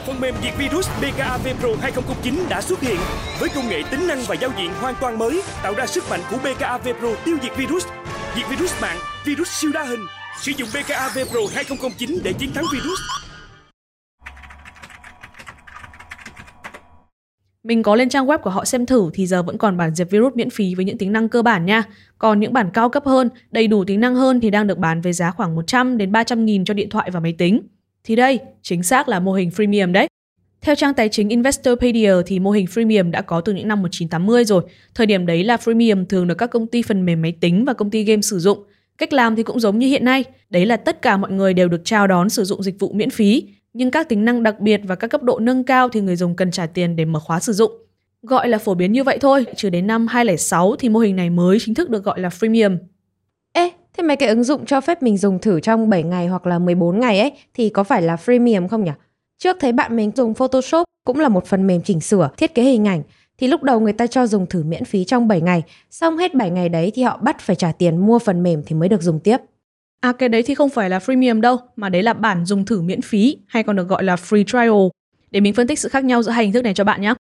Phần 0.08 0.20
mềm 0.22 0.36
diệt 0.44 0.54
virus 0.58 0.90
BKAV 1.02 1.48
Pro 1.60 1.70
2009 1.82 2.34
đã 2.50 2.62
xuất 2.62 2.80
hiện 2.80 2.98
với 3.40 3.50
công 3.56 3.70
nghệ 3.70 3.82
tính 3.92 4.08
năng 4.08 4.20
và 4.28 4.36
giao 4.36 4.50
diện 4.58 4.70
hoàn 4.82 4.96
toàn 5.02 5.18
mới, 5.18 5.42
tạo 5.64 5.74
ra 5.74 5.86
sức 5.86 6.04
mạnh 6.10 6.20
của 6.32 6.38
BKAV 6.38 6.88
Pro 7.00 7.10
tiêu 7.26 7.38
diệt 7.44 7.52
virus, 7.58 7.86
diệt 8.36 8.46
virus 8.50 8.82
mạng, 8.82 8.98
virus 9.26 9.48
siêu 9.50 9.72
đa 9.74 9.84
hình. 9.84 10.06
Sử 10.42 10.52
dụng 10.58 10.70
BKAV 10.74 11.18
Pro 11.32 11.40
2009 11.54 12.20
để 12.24 12.34
chiến 12.34 12.54
thắng 12.54 12.66
virus. 12.74 13.00
Mình 17.64 17.84
có 17.84 17.96
lên 17.96 18.10
trang 18.10 18.28
web 18.28 18.38
của 18.38 18.50
họ 18.50 18.66
xem 18.66 18.86
thử 18.86 19.10
thì 19.14 19.28
giờ 19.28 19.44
vẫn 19.44 19.58
còn 19.58 19.78
bản 19.78 19.96
diệt 19.96 20.10
virus 20.10 20.34
miễn 20.36 20.50
phí 20.50 20.76
với 20.76 20.86
những 20.86 20.98
tính 20.98 21.12
năng 21.12 21.30
cơ 21.30 21.42
bản 21.42 21.66
nha. 21.66 21.84
Còn 22.18 22.40
những 22.40 22.54
bản 22.54 22.70
cao 22.74 22.90
cấp 22.90 23.06
hơn, 23.06 23.30
đầy 23.52 23.68
đủ 23.68 23.84
tính 23.84 24.00
năng 24.00 24.16
hơn 24.16 24.40
thì 24.40 24.50
đang 24.50 24.68
được 24.68 24.78
bán 24.78 25.02
với 25.02 25.14
giá 25.14 25.32
khoảng 25.32 25.56
100 25.56 25.98
đến 25.98 26.12
300 26.12 26.46
nghìn 26.46 26.66
cho 26.66 26.74
điện 26.74 26.90
thoại 26.90 27.12
và 27.12 27.20
máy 27.20 27.36
tính. 27.38 27.62
Thì 28.04 28.16
đây, 28.16 28.40
chính 28.62 28.84
xác 28.84 29.10
là 29.10 29.20
mô 29.20 29.34
hình 29.34 29.50
freemium 29.50 29.92
đấy. 29.92 30.08
Theo 30.62 30.76
trang 30.76 30.94
tài 30.94 31.10
chính 31.10 31.30
Investorpedia 31.30 32.14
thì 32.26 32.40
mô 32.40 32.52
hình 32.52 32.66
freemium 32.66 33.12
đã 33.12 33.22
có 33.22 33.42
từ 33.42 33.54
những 33.54 33.68
năm 33.68 33.82
1980 33.82 34.46
rồi. 34.46 34.64
Thời 34.96 35.06
điểm 35.06 35.26
đấy 35.26 35.44
là 35.44 35.56
freemium 35.56 36.06
thường 36.06 36.28
được 36.28 36.36
các 36.36 36.48
công 36.48 36.68
ty 36.68 36.82
phần 36.82 37.06
mềm 37.06 37.22
máy 37.22 37.34
tính 37.42 37.66
và 37.66 37.74
công 37.74 37.90
ty 37.90 38.04
game 38.04 38.22
sử 38.22 38.40
dụng. 38.40 38.64
Cách 38.98 39.14
làm 39.14 39.36
thì 39.36 39.44
cũng 39.44 39.60
giống 39.60 39.80
như 39.80 39.88
hiện 39.88 40.06
nay, 40.06 40.24
đấy 40.50 40.66
là 40.66 40.78
tất 40.78 41.02
cả 41.02 41.18
mọi 41.18 41.32
người 41.32 41.54
đều 41.54 41.70
được 41.70 41.82
chào 41.86 42.08
đón 42.08 42.30
sử 42.30 42.44
dụng 42.44 42.64
dịch 42.64 42.80
vụ 42.80 42.94
miễn 42.94 43.10
phí, 43.10 43.44
nhưng 43.74 43.92
các 43.92 44.10
tính 44.10 44.26
năng 44.26 44.44
đặc 44.44 44.60
biệt 44.60 44.82
và 44.84 44.96
các 44.96 45.08
cấp 45.08 45.24
độ 45.24 45.40
nâng 45.40 45.64
cao 45.64 45.90
thì 45.90 46.02
người 46.02 46.16
dùng 46.16 46.36
cần 46.36 46.52
trả 46.52 46.66
tiền 46.66 46.96
để 46.96 47.06
mở 47.06 47.20
khóa 47.20 47.40
sử 47.40 47.54
dụng. 47.54 47.72
Gọi 48.22 48.48
là 48.48 48.58
phổ 48.58 48.74
biến 48.74 48.92
như 48.92 49.04
vậy 49.04 49.18
thôi, 49.22 49.46
trừ 49.56 49.70
đến 49.70 49.88
năm 49.88 50.08
2006 50.08 50.76
thì 50.80 50.90
mô 50.90 51.00
hình 51.00 51.16
này 51.16 51.30
mới 51.30 51.58
chính 51.62 51.74
thức 51.74 51.90
được 51.90 52.04
gọi 52.04 52.20
là 52.20 52.30
freemium. 52.30 52.78
Ê, 53.54 53.72
thế 53.98 54.04
mấy 54.04 54.16
cái 54.16 54.30
ứng 54.30 54.44
dụng 54.44 54.66
cho 54.66 54.82
phép 54.82 55.04
mình 55.04 55.18
dùng 55.18 55.40
thử 55.40 55.60
trong 55.60 55.90
7 55.90 56.04
ngày 56.04 56.28
hoặc 56.28 56.48
là 56.48 56.60
14 56.60 57.00
ngày 57.00 57.20
ấy 57.20 57.32
thì 57.54 57.70
có 57.70 57.84
phải 57.84 58.02
là 58.02 58.16
freemium 58.16 58.68
không 58.68 58.84
nhỉ? 58.84 58.92
Trước 59.40 59.58
thấy 59.60 59.72
bạn 59.72 59.96
mình 59.96 60.12
dùng 60.16 60.34
Photoshop 60.34 60.84
cũng 61.06 61.20
là 61.20 61.30
một 61.30 61.46
phần 61.46 61.68
mềm 61.68 61.82
chỉnh 61.82 62.00
sửa, 62.00 62.30
thiết 62.38 62.56
kế 62.56 62.64
hình 62.64 62.88
ảnh 62.88 63.04
thì 63.38 63.48
lúc 63.48 63.64
đầu 63.64 63.80
người 63.80 63.94
ta 63.94 64.08
cho 64.08 64.28
dùng 64.28 64.46
thử 64.46 64.64
miễn 64.64 64.86
phí 64.86 65.06
trong 65.06 65.28
7 65.28 65.42
ngày, 65.42 65.64
xong 65.92 66.18
hết 66.18 66.34
7 66.34 66.50
ngày 66.50 66.70
đấy 66.70 66.92
thì 66.96 67.04
họ 67.04 67.18
bắt 67.18 67.40
phải 67.40 67.56
trả 67.56 67.72
tiền 67.72 67.98
mua 67.98 68.20
phần 68.20 68.44
mềm 68.44 68.64
thì 68.66 68.76
mới 68.76 68.90
được 68.90 69.02
dùng 69.02 69.20
tiếp. 69.20 69.38
À 70.04 70.12
cái 70.12 70.30
đấy 70.30 70.44
thì 70.44 70.56
không 70.56 70.70
phải 70.70 70.90
là 70.90 71.00
freemium 71.00 71.42
đâu, 71.42 71.58
mà 71.76 71.90
đấy 71.90 72.04
là 72.04 72.14
bản 72.14 72.46
dùng 72.46 72.66
thử 72.66 72.82
miễn 72.82 73.02
phí 73.02 73.38
hay 73.48 73.64
còn 73.64 73.76
được 73.76 73.88
gọi 73.88 74.04
là 74.04 74.16
free 74.16 74.44
trial. 74.44 74.88
Để 75.32 75.40
mình 75.40 75.54
phân 75.54 75.68
tích 75.68 75.80
sự 75.80 75.90
khác 75.90 76.04
nhau 76.04 76.24
giữa 76.24 76.32
hai 76.32 76.44
hình 76.44 76.54
thức 76.54 76.64
này 76.64 76.74
cho 76.74 76.84
bạn 76.84 77.02
nhé. 77.02 77.14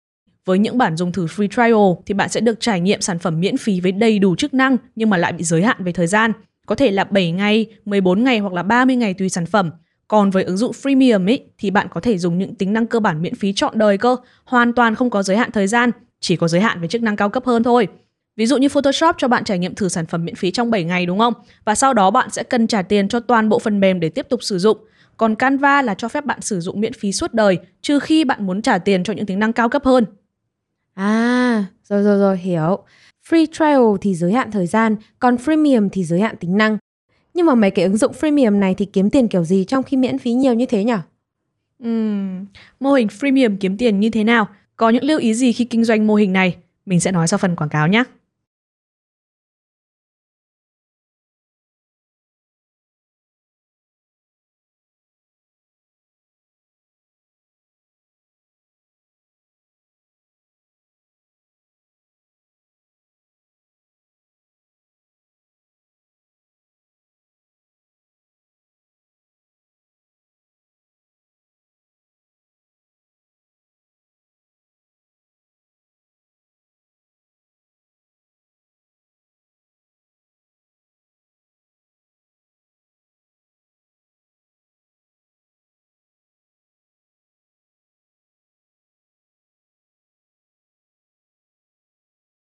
Với 0.44 0.58
những 0.58 0.78
bản 0.78 0.96
dùng 0.96 1.12
thử 1.12 1.26
free 1.26 1.48
trial 1.48 2.04
thì 2.06 2.14
bạn 2.14 2.28
sẽ 2.28 2.40
được 2.40 2.60
trải 2.60 2.80
nghiệm 2.80 3.00
sản 3.00 3.18
phẩm 3.18 3.40
miễn 3.40 3.56
phí 3.56 3.80
với 3.80 3.92
đầy 3.92 4.18
đủ 4.18 4.36
chức 4.36 4.54
năng 4.54 4.76
nhưng 4.96 5.10
mà 5.10 5.16
lại 5.16 5.32
bị 5.32 5.44
giới 5.44 5.62
hạn 5.62 5.76
về 5.84 5.92
thời 5.92 6.06
gian. 6.06 6.32
Có 6.66 6.74
thể 6.74 6.90
là 6.90 7.04
7 7.04 7.32
ngày, 7.32 7.66
14 7.84 8.24
ngày 8.24 8.38
hoặc 8.38 8.52
là 8.52 8.62
30 8.62 8.96
ngày 8.96 9.14
tùy 9.14 9.28
sản 9.28 9.46
phẩm. 9.46 9.70
Còn 10.08 10.30
với 10.30 10.44
ứng 10.44 10.56
dụng 10.56 10.72
freemium 10.72 11.26
ấy 11.26 11.44
thì 11.58 11.70
bạn 11.70 11.86
có 11.90 12.00
thể 12.00 12.18
dùng 12.18 12.38
những 12.38 12.54
tính 12.54 12.72
năng 12.72 12.86
cơ 12.86 13.00
bản 13.00 13.22
miễn 13.22 13.34
phí 13.34 13.52
trọn 13.52 13.78
đời 13.78 13.98
cơ, 13.98 14.16
hoàn 14.44 14.72
toàn 14.72 14.94
không 14.94 15.10
có 15.10 15.22
giới 15.22 15.36
hạn 15.36 15.50
thời 15.52 15.66
gian, 15.66 15.90
chỉ 16.20 16.36
có 16.36 16.48
giới 16.48 16.60
hạn 16.60 16.80
về 16.80 16.88
chức 16.88 17.02
năng 17.02 17.16
cao 17.16 17.28
cấp 17.28 17.44
hơn 17.46 17.62
thôi. 17.62 17.88
Ví 18.36 18.46
dụ 18.46 18.56
như 18.56 18.68
Photoshop 18.68 19.16
cho 19.18 19.28
bạn 19.28 19.44
trải 19.44 19.58
nghiệm 19.58 19.74
thử 19.74 19.88
sản 19.88 20.06
phẩm 20.06 20.24
miễn 20.24 20.34
phí 20.34 20.50
trong 20.50 20.70
7 20.70 20.84
ngày 20.84 21.06
đúng 21.06 21.18
không? 21.18 21.34
Và 21.64 21.74
sau 21.74 21.94
đó 21.94 22.10
bạn 22.10 22.30
sẽ 22.30 22.42
cần 22.42 22.66
trả 22.66 22.82
tiền 22.82 23.08
cho 23.08 23.20
toàn 23.20 23.48
bộ 23.48 23.58
phần 23.58 23.80
mềm 23.80 24.00
để 24.00 24.08
tiếp 24.08 24.26
tục 24.28 24.42
sử 24.42 24.58
dụng. 24.58 24.78
Còn 25.16 25.34
Canva 25.34 25.82
là 25.82 25.94
cho 25.94 26.08
phép 26.08 26.24
bạn 26.24 26.40
sử 26.40 26.60
dụng 26.60 26.80
miễn 26.80 26.92
phí 26.92 27.12
suốt 27.12 27.34
đời, 27.34 27.58
trừ 27.82 27.98
khi 27.98 28.24
bạn 28.24 28.46
muốn 28.46 28.62
trả 28.62 28.78
tiền 28.78 29.04
cho 29.04 29.12
những 29.12 29.26
tính 29.26 29.38
năng 29.38 29.52
cao 29.52 29.68
cấp 29.68 29.84
hơn. 29.84 30.04
À, 30.94 31.64
rồi 31.84 32.02
rồi 32.02 32.18
rồi, 32.18 32.38
hiểu. 32.38 32.78
Free 33.28 33.46
trial 33.52 33.96
thì 34.00 34.14
giới 34.14 34.32
hạn 34.32 34.50
thời 34.50 34.66
gian, 34.66 34.96
còn 35.18 35.36
freemium 35.36 35.88
thì 35.92 36.04
giới 36.04 36.20
hạn 36.20 36.36
tính 36.36 36.56
năng. 36.56 36.78
Nhưng 37.34 37.46
mà 37.46 37.54
mấy 37.54 37.70
cái 37.70 37.84
ứng 37.84 37.96
dụng 37.96 38.12
freemium 38.20 38.58
này 38.58 38.74
thì 38.74 38.84
kiếm 38.84 39.10
tiền 39.10 39.28
kiểu 39.28 39.44
gì 39.44 39.64
trong 39.64 39.82
khi 39.82 39.96
miễn 39.96 40.18
phí 40.18 40.32
nhiều 40.32 40.54
như 40.54 40.66
thế 40.66 40.84
nhỉ? 40.84 40.94
Uhm, 41.84 42.46
mô 42.80 42.92
hình 42.92 43.06
freemium 43.06 43.56
kiếm 43.60 43.76
tiền 43.76 44.00
như 44.00 44.10
thế 44.10 44.24
nào? 44.24 44.48
Có 44.76 44.90
những 44.90 45.04
lưu 45.04 45.18
ý 45.18 45.34
gì 45.34 45.52
khi 45.52 45.64
kinh 45.64 45.84
doanh 45.84 46.06
mô 46.06 46.14
hình 46.14 46.32
này? 46.32 46.56
Mình 46.86 47.00
sẽ 47.00 47.12
nói 47.12 47.28
sau 47.28 47.38
phần 47.38 47.56
quảng 47.56 47.70
cáo 47.70 47.88
nhé. 47.88 48.04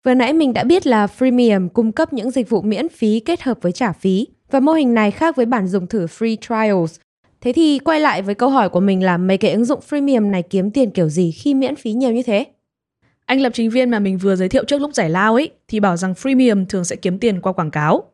Vừa 0.04 0.14
nãy 0.14 0.32
mình 0.32 0.52
đã 0.52 0.64
biết 0.64 0.87
là 0.87 1.06
freemium 1.18 1.68
cung 1.68 1.92
cấp 1.92 2.12
những 2.12 2.30
dịch 2.30 2.50
vụ 2.50 2.62
miễn 2.62 2.88
phí 2.88 3.20
kết 3.20 3.42
hợp 3.42 3.58
với 3.62 3.73
trả 3.73 3.92
phí 3.92 4.26
và 4.50 4.61
mô 4.61 4.73
hình 4.73 4.94
này 4.94 5.11
khác 5.11 5.37
với 5.37 5.46
bản 5.46 5.66
dùng 5.66 5.87
thử 5.87 6.06
free 6.06 6.37
trials. 6.37 7.00
Thế 7.40 7.52
thì 7.52 7.78
quay 7.78 8.00
lại 8.00 8.23
với 8.23 8.34
câu 8.34 8.49
hỏi 8.49 8.68
của 8.68 8.80
mình 8.80 9.04
là 9.04 9.16
mấy 9.16 9.38
cái 9.38 9.52
ứng 9.52 9.64
dụng 9.64 9.80
freemium 9.88 10.30
này 10.30 10.42
kiếm 10.42 10.70
tiền 10.70 10.90
kiểu 10.90 11.08
gì 11.08 11.32
khi 11.32 11.54
miễn 11.54 11.76
phí 11.76 11.92
nhiều 11.92 12.11
như 12.11 12.23
thế? 12.23 12.44
Anh 13.26 13.40
lập 13.40 13.50
trình 13.54 13.70
viên 13.70 13.90
mà 13.90 13.99
mình 13.99 14.18
vừa 14.18 14.37
giới 14.37 14.49
thiệu 14.49 14.64
trước 14.64 14.80
lúc 14.80 14.94
giải 14.94 15.11
lao 15.11 15.34
ấy 15.34 15.50
thì 15.68 15.80
bảo 15.80 15.96
rằng 15.96 16.12
freemium 16.12 16.64
thường 16.68 16.84
sẽ 16.84 16.96
kiếm 16.96 17.18
tiền 17.18 17.40
qua 17.40 17.52
quảng 17.52 17.70
cáo. 17.70 18.04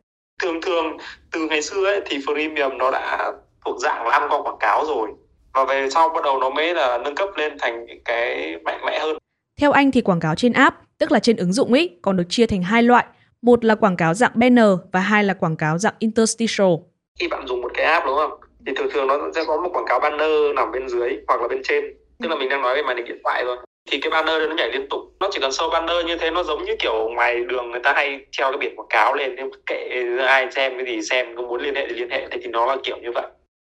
Thường 0.41 0.61
thường 0.61 0.85
từ 1.31 1.47
ngày 1.49 1.61
xưa 1.61 1.85
ấy 1.85 2.01
thì 2.05 2.17
freemium 2.17 2.77
nó 2.77 2.91
đã 2.91 3.31
thuộc 3.65 3.79
dạng 3.81 4.07
là 4.07 4.11
ăn 4.11 4.23
qua 4.29 4.41
quảng 4.41 4.59
cáo 4.59 4.85
rồi 4.85 5.09
và 5.53 5.65
về 5.65 5.89
sau 5.89 6.09
bắt 6.09 6.23
đầu 6.23 6.39
nó 6.39 6.49
mới 6.49 6.73
là 6.73 6.97
nâng 7.03 7.15
cấp 7.15 7.29
lên 7.37 7.53
thành 7.59 7.85
cái 8.05 8.55
mạnh 8.63 8.81
mẽ 8.85 8.99
hơn. 8.99 9.17
Theo 9.59 9.71
anh 9.71 9.91
thì 9.91 10.01
quảng 10.01 10.19
cáo 10.19 10.35
trên 10.35 10.53
app, 10.53 10.75
tức 11.01 11.11
là 11.11 11.19
trên 11.19 11.37
ứng 11.37 11.53
dụng 11.53 11.73
ấy, 11.73 11.89
còn 12.01 12.17
được 12.17 12.23
chia 12.29 12.45
thành 12.45 12.63
hai 12.63 12.83
loại. 12.83 13.05
Một 13.41 13.65
là 13.65 13.75
quảng 13.75 13.97
cáo 13.97 14.13
dạng 14.13 14.31
banner 14.35 14.69
và 14.91 14.99
hai 14.99 15.23
là 15.23 15.33
quảng 15.33 15.55
cáo 15.55 15.77
dạng 15.77 15.93
interstitial. 15.99 16.67
Khi 17.19 17.27
bạn 17.27 17.47
dùng 17.47 17.61
một 17.61 17.71
cái 17.73 17.85
app 17.85 18.05
đúng 18.05 18.15
không? 18.15 18.31
Thì 18.65 18.73
thường 18.75 18.87
thường 18.91 19.07
nó 19.07 19.17
sẽ 19.35 19.43
có 19.47 19.61
một 19.61 19.69
quảng 19.73 19.85
cáo 19.87 19.99
banner 19.99 20.31
nằm 20.55 20.71
bên 20.71 20.89
dưới 20.89 21.09
hoặc 21.27 21.41
là 21.41 21.47
bên 21.47 21.61
trên. 21.63 21.83
Tức 22.23 22.29
là 22.29 22.35
mình 22.35 22.49
đang 22.49 22.61
nói 22.61 22.75
về 22.75 22.81
màn 22.81 22.97
hình 22.97 23.05
điện 23.05 23.19
thoại 23.23 23.43
thôi. 23.45 23.57
Thì 23.91 23.99
cái 24.01 24.11
banner 24.11 24.49
nó 24.49 24.55
nhảy 24.55 24.71
liên 24.71 24.89
tục. 24.89 25.01
Nó 25.19 25.29
chỉ 25.31 25.39
cần 25.41 25.51
show 25.51 25.71
banner 25.71 26.05
như 26.05 26.17
thế 26.17 26.31
nó 26.31 26.43
giống 26.43 26.65
như 26.65 26.75
kiểu 26.79 27.09
ngoài 27.15 27.39
đường 27.45 27.71
người 27.71 27.81
ta 27.83 27.93
hay 27.93 28.19
treo 28.31 28.51
cái 28.51 28.57
biển 28.57 28.75
quảng 28.75 28.89
cáo 28.89 29.15
lên. 29.15 29.35
Kệ 29.65 29.89
ai 30.27 30.51
xem 30.51 30.73
cái 30.77 30.95
gì 30.95 31.01
xem, 31.01 31.35
có 31.35 31.41
muốn 31.41 31.61
liên 31.61 31.75
hệ 31.75 31.87
thì 31.89 31.95
liên 31.95 32.09
hệ. 32.09 32.27
Thì 32.31 32.47
nó 32.47 32.65
là 32.65 32.77
kiểu 32.83 32.97
như 33.01 33.11
vậy. 33.11 33.25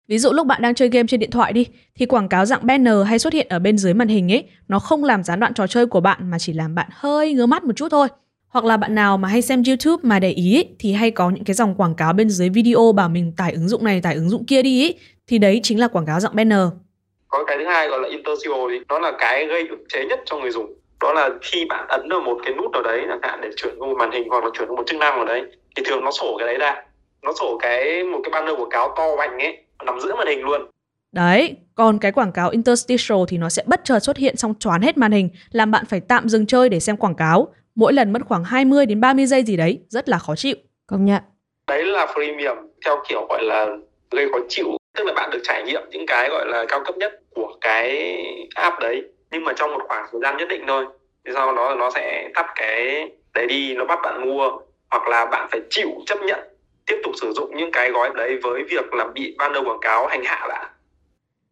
Ví 0.08 0.18
dụ 0.18 0.34
lúc 0.34 0.48
bạn 0.48 0.62
đang 0.62 0.76
chơi 0.76 0.90
game 0.90 1.08
trên 1.08 1.20
điện 1.20 1.32
thoại 1.32 1.54
đi, 1.54 1.68
thì 1.96 2.06
quảng 2.06 2.30
cáo 2.30 2.46
dạng 2.46 2.66
banner 2.66 2.94
hay 3.08 3.20
xuất 3.20 3.34
hiện 3.34 3.48
ở 3.50 3.60
bên 3.60 3.78
dưới 3.78 3.94
màn 3.94 4.08
hình 4.08 4.32
ấy, 4.32 4.44
nó 4.68 4.80
không 4.80 5.04
làm 5.04 5.24
gián 5.24 5.40
đoạn 5.40 5.54
trò 5.54 5.68
chơi 5.68 5.86
của 5.86 6.00
bạn 6.00 6.32
mà 6.32 6.40
chỉ 6.40 6.54
làm 6.54 6.76
bạn 6.76 6.88
hơi 6.92 7.34
ngứa 7.34 7.46
mắt 7.46 7.64
một 7.64 7.74
chút 7.76 7.88
thôi. 7.92 8.08
Hoặc 8.48 8.66
là 8.66 8.78
bạn 8.78 8.96
nào 8.96 9.18
mà 9.18 9.28
hay 9.28 9.42
xem 9.42 9.64
YouTube 9.68 10.02
mà 10.04 10.20
để 10.20 10.30
ý 10.30 10.58
ấy, 10.58 10.68
thì 10.80 10.94
hay 10.94 11.12
có 11.12 11.30
những 11.30 11.44
cái 11.44 11.54
dòng 11.54 11.76
quảng 11.76 11.96
cáo 11.96 12.14
bên 12.14 12.30
dưới 12.30 12.50
video 12.50 12.92
bảo 12.92 13.10
mình 13.10 13.34
tải 13.38 13.52
ứng 13.52 13.68
dụng 13.68 13.84
này, 13.84 14.02
tải 14.02 14.16
ứng 14.16 14.30
dụng 14.30 14.46
kia 14.46 14.62
đi 14.62 14.86
ấy, 14.86 14.96
thì 15.28 15.38
đấy 15.38 15.60
chính 15.64 15.80
là 15.80 15.88
quảng 15.88 16.06
cáo 16.06 16.20
dạng 16.20 16.36
banner. 16.36 16.68
Có 17.28 17.44
cái 17.48 17.58
thứ 17.60 17.66
hai 17.66 17.88
gọi 17.88 18.00
là 18.02 18.10
interstitial 18.10 18.60
thì 18.72 18.80
nó 18.90 19.00
là 19.00 19.12
cái 19.20 19.46
gây 19.46 19.68
ức 19.70 19.80
chế 19.94 20.06
nhất 20.06 20.20
cho 20.26 20.38
người 20.38 20.52
dùng. 20.52 20.74
Đó 21.02 21.14
là 21.14 21.30
khi 21.42 21.66
bạn 21.70 21.88
ấn 21.88 22.10
vào 22.10 22.22
một 22.22 22.38
cái 22.46 22.54
nút 22.54 22.72
nào 22.72 22.82
đấy 22.82 23.02
chẳng 23.10 23.20
hạn 23.22 23.40
để 23.44 23.50
chuyển 23.56 23.74
qua 23.80 23.88
một 23.88 23.96
màn 24.00 24.12
hình 24.12 24.30
hoặc 24.30 24.44
là 24.44 24.50
chuyển 24.54 24.76
một 24.76 24.84
chức 24.88 25.00
năng 25.00 25.16
nào 25.16 25.26
đấy 25.26 25.42
thì 25.76 25.84
thường 25.86 26.04
nó 26.04 26.12
sổ 26.12 26.36
cái 26.40 26.48
đấy 26.48 26.58
ra. 26.58 26.76
Nó 27.24 27.34
sổ 27.40 27.58
cái 27.62 28.04
một 28.04 28.20
cái 28.24 28.32
banner 28.32 28.56
quảng 28.60 28.70
cáo 28.70 28.94
to 28.98 29.16
bành 29.18 29.40
ấy 29.40 29.58
nằm 29.86 30.00
giữa 30.00 30.16
màn 30.16 30.28
hình 30.28 30.44
luôn. 30.44 30.62
Đấy, 31.12 31.56
còn 31.76 32.00
cái 32.00 32.12
quảng 32.12 32.32
cáo 32.32 32.50
interstitial 32.50 33.18
thì 33.28 33.38
nó 33.38 33.50
sẽ 33.50 33.64
bất 33.66 33.82
chợt 33.84 34.00
xuất 34.00 34.18
hiện 34.18 34.36
xong 34.36 34.54
choán 34.60 34.82
hết 34.82 34.98
màn 34.98 35.12
hình, 35.12 35.30
làm 35.52 35.72
bạn 35.72 35.86
phải 35.90 36.00
tạm 36.00 36.30
dừng 36.30 36.46
chơi 36.46 36.70
để 36.70 36.80
xem 36.80 36.98
quảng 36.98 37.16
cáo. 37.16 37.48
Mỗi 37.76 37.94
lần 37.94 38.14
mất 38.14 38.20
khoảng 38.26 38.44
20 38.44 38.86
đến 38.86 39.02
30 39.02 39.26
giây 39.26 39.44
gì 39.44 39.58
đấy, 39.58 39.80
rất 39.90 40.10
là 40.10 40.18
khó 40.18 40.36
chịu. 40.36 40.56
Công 40.88 41.06
nhận. 41.06 41.22
Đấy 41.68 41.86
là 41.86 42.06
freemium 42.06 42.56
theo 42.86 43.04
kiểu 43.10 43.26
gọi 43.30 43.44
là 43.44 43.68
gây 44.12 44.28
khó 44.32 44.38
chịu, 44.50 44.78
tức 44.98 45.04
là 45.04 45.14
bạn 45.14 45.30
được 45.32 45.40
trải 45.44 45.64
nghiệm 45.64 45.82
những 45.92 46.06
cái 46.08 46.30
gọi 46.30 46.46
là 46.48 46.66
cao 46.68 46.82
cấp 46.86 46.98
nhất 46.98 47.20
của 47.36 47.58
cái 47.62 48.18
app 48.56 48.80
đấy, 48.80 49.04
nhưng 49.32 49.44
mà 49.44 49.54
trong 49.54 49.72
một 49.72 49.80
khoảng 49.88 50.06
thời 50.12 50.22
gian 50.22 50.38
nhất 50.38 50.48
định 50.50 50.62
thôi. 50.68 50.86
Thì 51.26 51.32
sau 51.36 51.56
đó 51.56 51.76
nó 51.80 51.90
sẽ 51.96 52.30
tắt 52.36 52.46
cái 52.56 53.10
đấy 53.34 53.48
đi, 53.48 53.76
nó 53.76 53.86
bắt 53.86 54.00
bạn 54.04 54.30
mua 54.30 54.50
hoặc 54.92 55.08
là 55.08 55.26
bạn 55.26 55.48
phải 55.52 55.62
chịu 55.70 55.90
chấp 56.06 56.18
nhận 56.22 56.40
tiếp 56.88 56.98
tục 57.04 57.14
sử 57.22 57.32
dụng 57.32 57.58
những 57.58 57.72
cái 57.72 57.92
gói 57.92 58.10
đấy 58.16 58.40
với 58.44 58.64
việc 58.70 58.94
là 58.94 59.06
bị 59.14 59.36
banner 59.38 59.64
quảng 59.66 59.80
cáo 59.82 60.08
hành 60.08 60.24
hạ 60.26 60.46
bạn. 60.50 60.68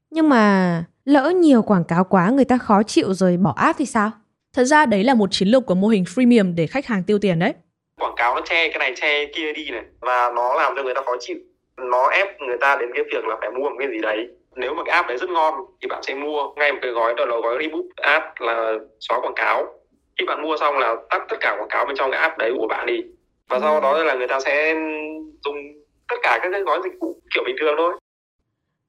Nhưng 0.10 0.30
mà 0.30 0.84
lỡ 1.06 1.30
nhiều 1.36 1.62
quảng 1.62 1.84
cáo 1.88 2.04
quá 2.04 2.30
người 2.30 2.46
ta 2.46 2.58
khó 2.58 2.84
chịu 2.84 3.13
rồi 3.13 3.38
bỏ 3.38 3.54
app 3.58 3.80
thì 3.80 3.86
sao? 3.86 4.12
Thật 4.54 4.63
ra 4.63 4.86
đấy 4.86 5.04
là 5.04 5.13
một 5.13 5.27
chiến 5.32 5.48
lược 5.48 5.65
của 5.65 5.75
mô 5.75 5.88
hình 5.88 6.04
freemium 6.04 6.56
để 6.56 6.68
khách 6.68 6.86
hàng 6.86 7.04
tiêu 7.08 7.20
tiền 7.22 7.39
đấy. 7.39 7.54
Quảng 8.00 8.13
cáo 8.18 8.36
nó 8.36 8.42
che 8.42 8.70
cái 8.70 8.80
này 8.80 8.94
che 8.96 9.25
kia 9.25 9.54
đi 9.54 9.70
này 9.72 9.84
và 10.01 10.32
nó 10.36 10.54
làm 10.54 10.74
cho 10.75 10.84
người 10.84 10.94
ta 10.94 11.01
khó 11.06 11.15
chịu. 11.20 11.38
Nó 11.77 12.08
ép 12.10 12.42
người 12.42 12.58
ta 12.62 12.77
đến 12.80 12.89
cái 12.96 13.04
việc 13.04 13.25
là 13.25 13.36
phải 13.42 13.51
mua 13.51 13.70
một 13.70 13.75
cái 13.80 13.88
gì 13.88 13.98
đấy. 14.01 14.27
Nếu 14.56 14.74
mà 14.74 14.84
cái 14.86 14.96
app 14.96 15.08
đấy 15.08 15.18
rất 15.18 15.30
ngon 15.30 15.54
thì 15.82 15.88
bạn 15.88 16.04
sẽ 16.04 16.15
mua 16.15 16.44
ngay 16.56 16.72
một 16.72 16.80
cái 16.82 16.92
gói 16.92 17.13
đó 17.18 17.25
là 17.25 17.36
gói 17.44 17.58
reboot 17.62 17.86
app 17.96 18.25
là 18.39 18.74
xóa 19.00 19.20
quảng 19.20 19.36
cáo. 19.36 19.65
Khi 20.20 20.25
bạn 20.25 20.42
mua 20.42 20.58
xong 20.58 20.77
là 20.77 20.96
tắt 21.10 21.22
tất 21.30 21.38
cả 21.39 21.56
quảng 21.60 21.70
cáo 21.70 21.86
bên 21.86 21.96
trong 21.96 22.12
cái 22.12 22.22
app 22.22 22.38
đấy 22.38 22.51
của 22.58 22.68
bạn 22.68 22.86
đi. 22.86 23.01
Và 23.49 23.59
sau 23.59 23.81
đó 23.81 24.03
là 24.03 24.15
người 24.15 24.27
ta 24.27 24.39
sẽ 24.45 24.73
dùng 25.45 25.55
tất 26.07 26.15
cả 26.23 26.39
các 26.41 26.49
cái 26.51 26.61
gói 26.61 26.79
dịch 26.83 26.93
vụ 27.01 27.21
kiểu 27.33 27.43
bình 27.45 27.55
thường 27.59 27.73
thôi. 27.77 27.93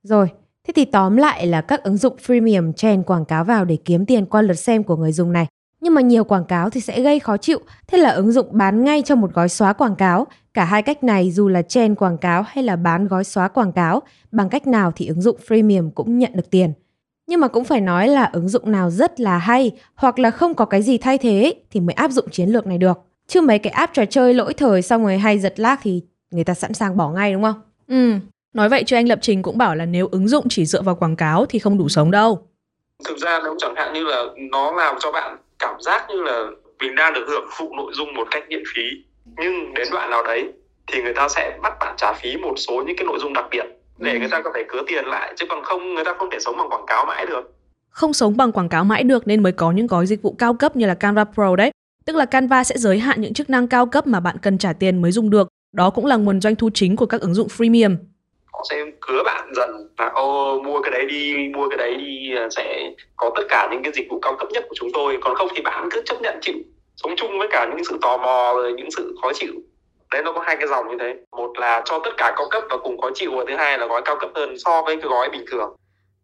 Rồi, 0.03 0.29
thế 0.67 0.73
thì 0.77 0.85
tóm 0.85 1.17
lại 1.17 1.47
là 1.47 1.61
các 1.61 1.83
ứng 1.83 1.97
dụng 1.97 2.17
freemium 2.27 2.73
chèn 2.73 3.03
quảng 3.03 3.25
cáo 3.25 3.45
vào 3.45 3.65
để 3.65 3.77
kiếm 3.85 4.07
tiền 4.07 4.27
qua 4.27 4.43
lượt 4.43 4.55
xem 4.55 4.85
của 4.85 4.97
người 4.97 5.13
dùng 5.13 5.33
này. 5.33 5.47
Nhưng 5.81 5.95
mà 5.95 6.01
nhiều 6.01 6.25
quảng 6.25 6.45
cáo 6.45 6.71
thì 6.71 6.81
sẽ 6.81 7.01
gây 7.01 7.21
khó 7.21 7.37
chịu, 7.37 7.59
thế 7.87 7.99
là 7.99 8.11
ứng 8.11 8.33
dụng 8.33 8.47
bán 8.51 8.85
ngay 8.85 9.03
cho 9.03 9.15
một 9.15 9.35
gói 9.35 9.49
xóa 9.49 9.73
quảng 9.73 9.97
cáo. 9.97 10.27
Cả 10.55 10.65
hai 10.65 10.83
cách 10.83 11.05
này 11.05 11.31
dù 11.31 11.49
là 11.49 11.63
chèn 11.63 11.95
quảng 11.95 12.19
cáo 12.19 12.43
hay 12.47 12.65
là 12.65 12.77
bán 12.77 13.09
gói 13.09 13.25
xóa 13.25 13.49
quảng 13.49 13.73
cáo, 13.73 14.03
bằng 14.33 14.49
cách 14.49 14.67
nào 14.67 14.93
thì 14.97 15.07
ứng 15.07 15.21
dụng 15.21 15.37
freemium 15.49 15.91
cũng 15.91 16.19
nhận 16.19 16.31
được 16.35 16.51
tiền. 16.51 16.73
Nhưng 17.27 17.41
mà 17.41 17.49
cũng 17.49 17.65
phải 17.65 17.81
nói 17.81 18.09
là 18.09 18.31
ứng 18.33 18.49
dụng 18.49 18.73
nào 18.73 18.91
rất 18.91 19.21
là 19.21 19.39
hay 19.39 19.71
hoặc 19.95 20.19
là 20.19 20.31
không 20.31 20.55
có 20.55 20.65
cái 20.65 20.83
gì 20.83 20.99
thay 20.99 21.19
thế 21.19 21.55
thì 21.71 21.81
mới 21.81 21.95
áp 21.95 22.11
dụng 22.11 22.31
chiến 22.31 22.49
lược 22.49 22.67
này 22.67 22.79
được. 22.79 23.06
Chứ 23.27 23.41
mấy 23.41 23.59
cái 23.59 23.73
app 23.73 23.95
trò 23.95 24.05
chơi 24.05 24.35
lỗi 24.35 24.55
thời 24.55 24.83
xong 24.83 25.05
rồi 25.05 25.19
hay 25.19 25.39
giật 25.39 25.61
lag 25.61 25.77
thì 25.83 26.03
người 26.31 26.45
ta 26.45 26.55
sẵn 26.55 26.75
sàng 26.75 26.97
bỏ 26.97 27.09
ngay 27.09 27.33
đúng 27.33 27.43
không? 27.43 27.61
Ừ, 27.89 28.13
nói 28.55 28.69
vậy 28.69 28.83
cho 28.87 28.97
anh 28.97 29.09
lập 29.09 29.19
trình 29.23 29.43
cũng 29.43 29.59
bảo 29.59 29.75
là 29.75 29.87
nếu 29.87 30.09
ứng 30.13 30.29
dụng 30.29 30.47
chỉ 30.49 30.67
dựa 30.67 30.83
vào 30.83 30.95
quảng 30.95 31.17
cáo 31.17 31.47
thì 31.47 31.59
không 31.59 31.79
đủ 31.79 31.89
sống 31.89 32.11
đâu. 32.11 32.49
Thực 33.05 33.19
ra 33.19 33.41
nếu 33.45 33.55
chẳng 33.59 33.75
hạn 33.77 33.93
như 33.93 34.05
là 34.05 34.25
nó 34.51 34.73
làm 34.73 34.97
cho 35.01 35.13
bạn 35.13 35.37
cảm 35.59 35.81
giác 35.81 36.07
như 36.09 36.23
là 36.23 36.45
mình 36.81 36.95
đang 36.95 37.13
được 37.13 37.25
hưởng 37.29 37.49
thụ 37.59 37.77
nội 37.77 37.93
dung 37.95 38.15
một 38.15 38.29
cách 38.31 38.45
miễn 38.49 38.63
phí 38.75 38.83
nhưng 39.37 39.75
đến 39.75 39.89
đoạn 39.93 40.11
nào 40.11 40.23
đấy 40.23 40.53
thì 40.87 41.03
người 41.03 41.15
ta 41.15 41.29
sẽ 41.29 41.59
bắt 41.63 41.73
bạn 41.81 41.95
trả 41.99 42.13
phí 42.13 42.37
một 42.37 42.55
số 42.57 42.83
những 42.87 42.97
cái 42.97 43.05
nội 43.07 43.19
dung 43.21 43.33
đặc 43.33 43.45
biệt 43.51 43.65
để 43.99 44.13
ừ. 44.13 44.19
người 44.19 44.29
ta 44.29 44.43
có 44.43 44.51
thể 44.55 44.65
cứa 44.69 44.83
tiền 44.87 45.05
lại 45.05 45.33
chứ 45.37 45.47
còn 45.49 45.65
không 45.65 45.95
người 45.95 46.05
ta 46.05 46.15
không 46.19 46.29
thể 46.33 46.39
sống 46.41 46.57
bằng 46.59 46.71
quảng 46.71 46.87
cáo 46.87 47.05
mãi 47.05 47.27
được 47.27 47.57
không 47.97 48.13
sống 48.13 48.37
bằng 48.37 48.53
quảng 48.53 48.69
cáo 48.69 48.85
mãi 48.85 49.03
được 49.03 49.27
nên 49.27 49.43
mới 49.43 49.53
có 49.53 49.73
những 49.73 49.87
gói 49.87 50.07
dịch 50.07 50.23
vụ 50.23 50.35
cao 50.39 50.55
cấp 50.55 50.77
như 50.77 50.87
là 50.87 50.95
Canva 50.95 51.25
Pro 51.25 51.57
đấy. 51.57 51.71
Tức 52.07 52.17
là 52.17 52.25
Canva 52.25 52.65
sẽ 52.65 52.75
giới 52.79 52.99
hạn 52.99 53.21
những 53.21 53.35
chức 53.35 53.51
năng 53.51 53.69
cao 53.69 53.87
cấp 53.87 54.07
mà 54.07 54.21
bạn 54.21 54.37
cần 54.43 54.59
trả 54.59 54.73
tiền 54.73 55.03
mới 55.03 55.13
dùng 55.13 55.31
được. 55.31 55.49
Đó 55.73 55.91
cũng 55.91 56.07
là 56.07 56.17
nguồn 56.17 56.41
doanh 56.41 56.57
thu 56.57 56.71
chính 56.75 56.97
của 56.97 57.07
các 57.07 57.21
ứng 57.21 57.35
dụng 57.35 57.49
freemium. 57.49 57.97
Họ 58.53 58.65
sẽ 58.71 58.77
cứa 59.01 59.23
bạn 59.25 59.53
dần 59.57 59.71
là 59.99 60.09
ô 60.09 60.63
mua 60.63 60.83
cái 60.83 60.91
đấy 60.91 61.07
đi, 61.09 61.49
mua 61.55 61.69
cái 61.69 61.79
đấy 61.79 61.97
đi 61.97 62.31
sẽ 62.57 62.91
có 63.17 63.31
tất 63.37 63.43
cả 63.49 63.69
những 63.73 63.83
cái 63.83 63.93
dịch 63.97 64.07
vụ 64.11 64.19
cao 64.23 64.37
cấp 64.39 64.49
nhất 64.53 64.65
của 64.69 64.75
chúng 64.79 64.89
tôi. 64.95 65.19
Còn 65.21 65.35
không 65.37 65.49
thì 65.57 65.63
bạn 65.63 65.89
cứ 65.93 66.03
chấp 66.07 66.17
nhận 66.23 66.39
chịu 66.43 66.57
sống 66.97 67.13
chung 67.17 67.39
với 67.39 67.49
cả 67.51 67.67
những 67.71 67.85
sự 67.85 67.99
tò 68.03 68.17
mò 68.17 68.53
rồi 68.57 68.73
những 68.73 68.91
sự 68.91 69.17
khó 69.23 69.33
chịu 69.35 69.53
đấy 70.13 70.23
nó 70.25 70.33
có 70.33 70.41
hai 70.47 70.57
cái 70.57 70.67
dòng 70.69 70.89
như 70.89 70.97
thế 71.01 71.15
một 71.37 71.53
là 71.59 71.83
cho 71.85 72.01
tất 72.05 72.11
cả 72.17 72.33
cao 72.37 72.47
cấp 72.51 72.63
và 72.71 72.77
cùng 72.85 73.01
khó 73.01 73.11
chịu 73.15 73.31
và 73.37 73.45
thứ 73.49 73.57
hai 73.57 73.79
là 73.79 73.87
gói 73.87 74.03
cao 74.05 74.17
cấp 74.21 74.31
hơn 74.35 74.59
so 74.59 74.83
với 74.83 74.97
cái 74.97 75.09
gói 75.09 75.29
bình 75.33 75.45
thường 75.51 75.77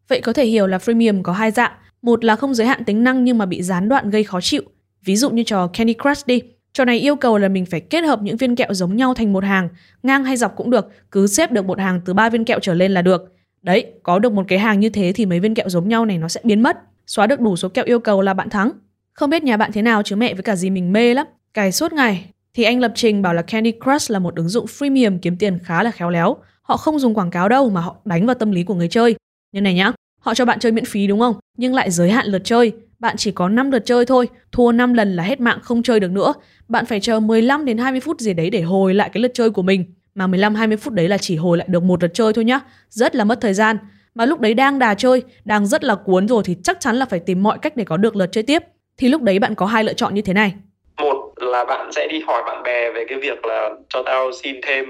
vậy 0.08 0.20
có 0.20 0.32
thể 0.32 0.44
hiểu 0.44 0.66
là 0.66 0.78
freemium 0.78 1.22
có 1.22 1.32
hai 1.32 1.50
dạng 1.50 1.72
một 2.02 2.24
là 2.24 2.36
không 2.36 2.54
giới 2.54 2.66
hạn 2.66 2.84
tính 2.84 3.04
năng 3.04 3.24
nhưng 3.24 3.38
mà 3.38 3.46
bị 3.46 3.62
gián 3.62 3.88
đoạn 3.88 4.10
gây 4.10 4.24
khó 4.24 4.40
chịu 4.40 4.62
ví 5.04 5.16
dụ 5.16 5.30
như 5.30 5.42
trò 5.42 5.66
Candy 5.66 5.94
Crush 6.02 6.26
đi 6.26 6.42
trò 6.72 6.84
này 6.84 6.98
yêu 6.98 7.16
cầu 7.16 7.38
là 7.38 7.48
mình 7.48 7.66
phải 7.66 7.80
kết 7.80 8.04
hợp 8.04 8.22
những 8.22 8.36
viên 8.36 8.56
kẹo 8.56 8.74
giống 8.74 8.96
nhau 8.96 9.14
thành 9.14 9.32
một 9.32 9.44
hàng 9.44 9.68
ngang 10.02 10.24
hay 10.24 10.36
dọc 10.36 10.56
cũng 10.56 10.70
được 10.70 10.88
cứ 11.10 11.26
xếp 11.26 11.52
được 11.52 11.66
một 11.66 11.78
hàng 11.78 12.00
từ 12.04 12.14
ba 12.14 12.30
viên 12.30 12.44
kẹo 12.44 12.58
trở 12.62 12.74
lên 12.74 12.92
là 12.92 13.02
được 13.02 13.34
đấy 13.62 13.86
có 14.02 14.18
được 14.18 14.32
một 14.32 14.44
cái 14.48 14.58
hàng 14.58 14.80
như 14.80 14.88
thế 14.88 15.12
thì 15.14 15.26
mấy 15.26 15.40
viên 15.40 15.54
kẹo 15.54 15.68
giống 15.68 15.88
nhau 15.88 16.04
này 16.04 16.18
nó 16.18 16.28
sẽ 16.28 16.40
biến 16.44 16.60
mất 16.60 16.76
xóa 17.06 17.26
được 17.26 17.40
đủ 17.40 17.56
số 17.56 17.68
kẹo 17.68 17.84
yêu 17.84 18.00
cầu 18.00 18.22
là 18.22 18.34
bạn 18.34 18.50
thắng 18.50 18.70
không 19.12 19.30
biết 19.30 19.44
nhà 19.44 19.56
bạn 19.56 19.72
thế 19.72 19.82
nào 19.82 20.02
chứ 20.02 20.16
mẹ 20.16 20.34
với 20.34 20.42
cả 20.42 20.56
gì 20.56 20.70
mình 20.70 20.92
mê 20.92 21.14
lắm 21.14 21.26
cài 21.54 21.72
suốt 21.72 21.92
ngày 21.92 22.26
thì 22.54 22.62
anh 22.62 22.80
lập 22.80 22.92
trình 22.94 23.22
bảo 23.22 23.34
là 23.34 23.42
Candy 23.42 23.72
Crush 23.84 24.10
là 24.10 24.18
một 24.18 24.36
ứng 24.36 24.48
dụng 24.48 24.66
freemium 24.66 25.18
kiếm 25.22 25.36
tiền 25.36 25.58
khá 25.64 25.82
là 25.82 25.90
khéo 25.90 26.10
léo. 26.10 26.36
Họ 26.62 26.76
không 26.76 26.98
dùng 26.98 27.14
quảng 27.14 27.30
cáo 27.30 27.48
đâu 27.48 27.70
mà 27.70 27.80
họ 27.80 27.96
đánh 28.04 28.26
vào 28.26 28.34
tâm 28.34 28.50
lý 28.50 28.64
của 28.64 28.74
người 28.74 28.88
chơi. 28.88 29.14
Như 29.52 29.60
này 29.60 29.74
nhá, 29.74 29.92
họ 30.20 30.34
cho 30.34 30.44
bạn 30.44 30.58
chơi 30.58 30.72
miễn 30.72 30.84
phí 30.84 31.06
đúng 31.06 31.20
không? 31.20 31.36
Nhưng 31.56 31.74
lại 31.74 31.90
giới 31.90 32.10
hạn 32.10 32.26
lượt 32.26 32.42
chơi. 32.44 32.72
Bạn 33.02 33.16
chỉ 33.16 33.32
có 33.32 33.48
5 33.48 33.70
lượt 33.70 33.82
chơi 33.86 34.06
thôi, 34.06 34.28
thua 34.52 34.72
5 34.72 34.94
lần 34.94 35.16
là 35.16 35.22
hết 35.22 35.40
mạng 35.40 35.58
không 35.62 35.82
chơi 35.82 36.00
được 36.00 36.10
nữa. 36.10 36.34
Bạn 36.68 36.86
phải 36.86 37.00
chờ 37.00 37.20
15 37.20 37.64
đến 37.64 37.78
20 37.78 38.00
phút 38.00 38.20
gì 38.20 38.34
đấy 38.34 38.50
để 38.50 38.60
hồi 38.60 38.94
lại 38.94 39.10
cái 39.12 39.22
lượt 39.22 39.30
chơi 39.34 39.50
của 39.50 39.62
mình. 39.62 39.84
Mà 40.14 40.26
15 40.26 40.54
20 40.54 40.76
phút 40.76 40.92
đấy 40.92 41.08
là 41.08 41.18
chỉ 41.18 41.36
hồi 41.36 41.58
lại 41.58 41.66
được 41.70 41.82
một 41.82 42.02
lượt 42.02 42.10
chơi 42.14 42.32
thôi 42.32 42.44
nhá. 42.44 42.60
Rất 42.88 43.16
là 43.16 43.24
mất 43.24 43.38
thời 43.40 43.54
gian. 43.54 43.76
Mà 44.14 44.26
lúc 44.26 44.40
đấy 44.40 44.54
đang 44.54 44.78
đà 44.78 44.94
chơi, 44.94 45.22
đang 45.44 45.66
rất 45.66 45.84
là 45.84 45.94
cuốn 45.94 46.28
rồi 46.28 46.42
thì 46.46 46.56
chắc 46.64 46.80
chắn 46.80 46.96
là 46.96 47.06
phải 47.06 47.20
tìm 47.20 47.42
mọi 47.42 47.58
cách 47.62 47.76
để 47.76 47.84
có 47.84 47.96
được 47.96 48.16
lượt 48.16 48.28
chơi 48.32 48.44
tiếp. 48.44 48.62
Thì 48.96 49.08
lúc 49.08 49.22
đấy 49.22 49.38
bạn 49.38 49.54
có 49.54 49.66
hai 49.66 49.84
lựa 49.84 49.94
chọn 49.94 50.14
như 50.14 50.22
thế 50.22 50.32
này 50.32 50.54
một 50.98 51.32
là 51.36 51.64
bạn 51.64 51.92
sẽ 51.92 52.08
đi 52.10 52.20
hỏi 52.26 52.42
bạn 52.46 52.62
bè 52.62 52.92
về 52.92 53.04
cái 53.08 53.18
việc 53.18 53.46
là 53.46 53.70
cho 53.88 54.02
tao 54.06 54.32
xin 54.32 54.60
thêm 54.62 54.84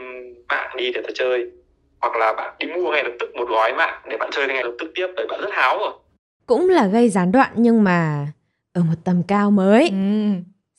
mạng 0.49 0.71
đi 0.77 0.93
để 0.93 1.01
tao 1.05 1.13
chơi 1.15 1.47
hoặc 2.01 2.17
là 2.17 2.33
bạn 2.33 2.55
đi 2.59 2.67
mua 2.67 2.91
ngay 2.91 3.05
lập 3.05 3.13
tức 3.21 3.37
một 3.37 3.49
gói 3.49 3.73
mạng 3.73 4.03
để 4.09 4.17
bạn 4.17 4.31
chơi 4.33 4.47
ngay 4.47 4.65
lập 4.65 4.73
tức 4.79 4.93
tiếp 4.95 5.07
bởi 5.17 5.27
bạn 5.27 5.41
rất 5.41 5.51
háo 5.53 5.79
rồi 5.79 5.93
cũng 6.47 6.69
là 6.69 6.87
gây 6.87 7.09
gián 7.09 7.33
đoạn 7.33 7.53
nhưng 7.57 7.85
mà 7.85 8.27
ở 8.73 8.83
một 8.83 8.95
tầm 9.05 9.23
cao 9.23 9.51
mới 9.51 9.89
ừ. 9.89 9.97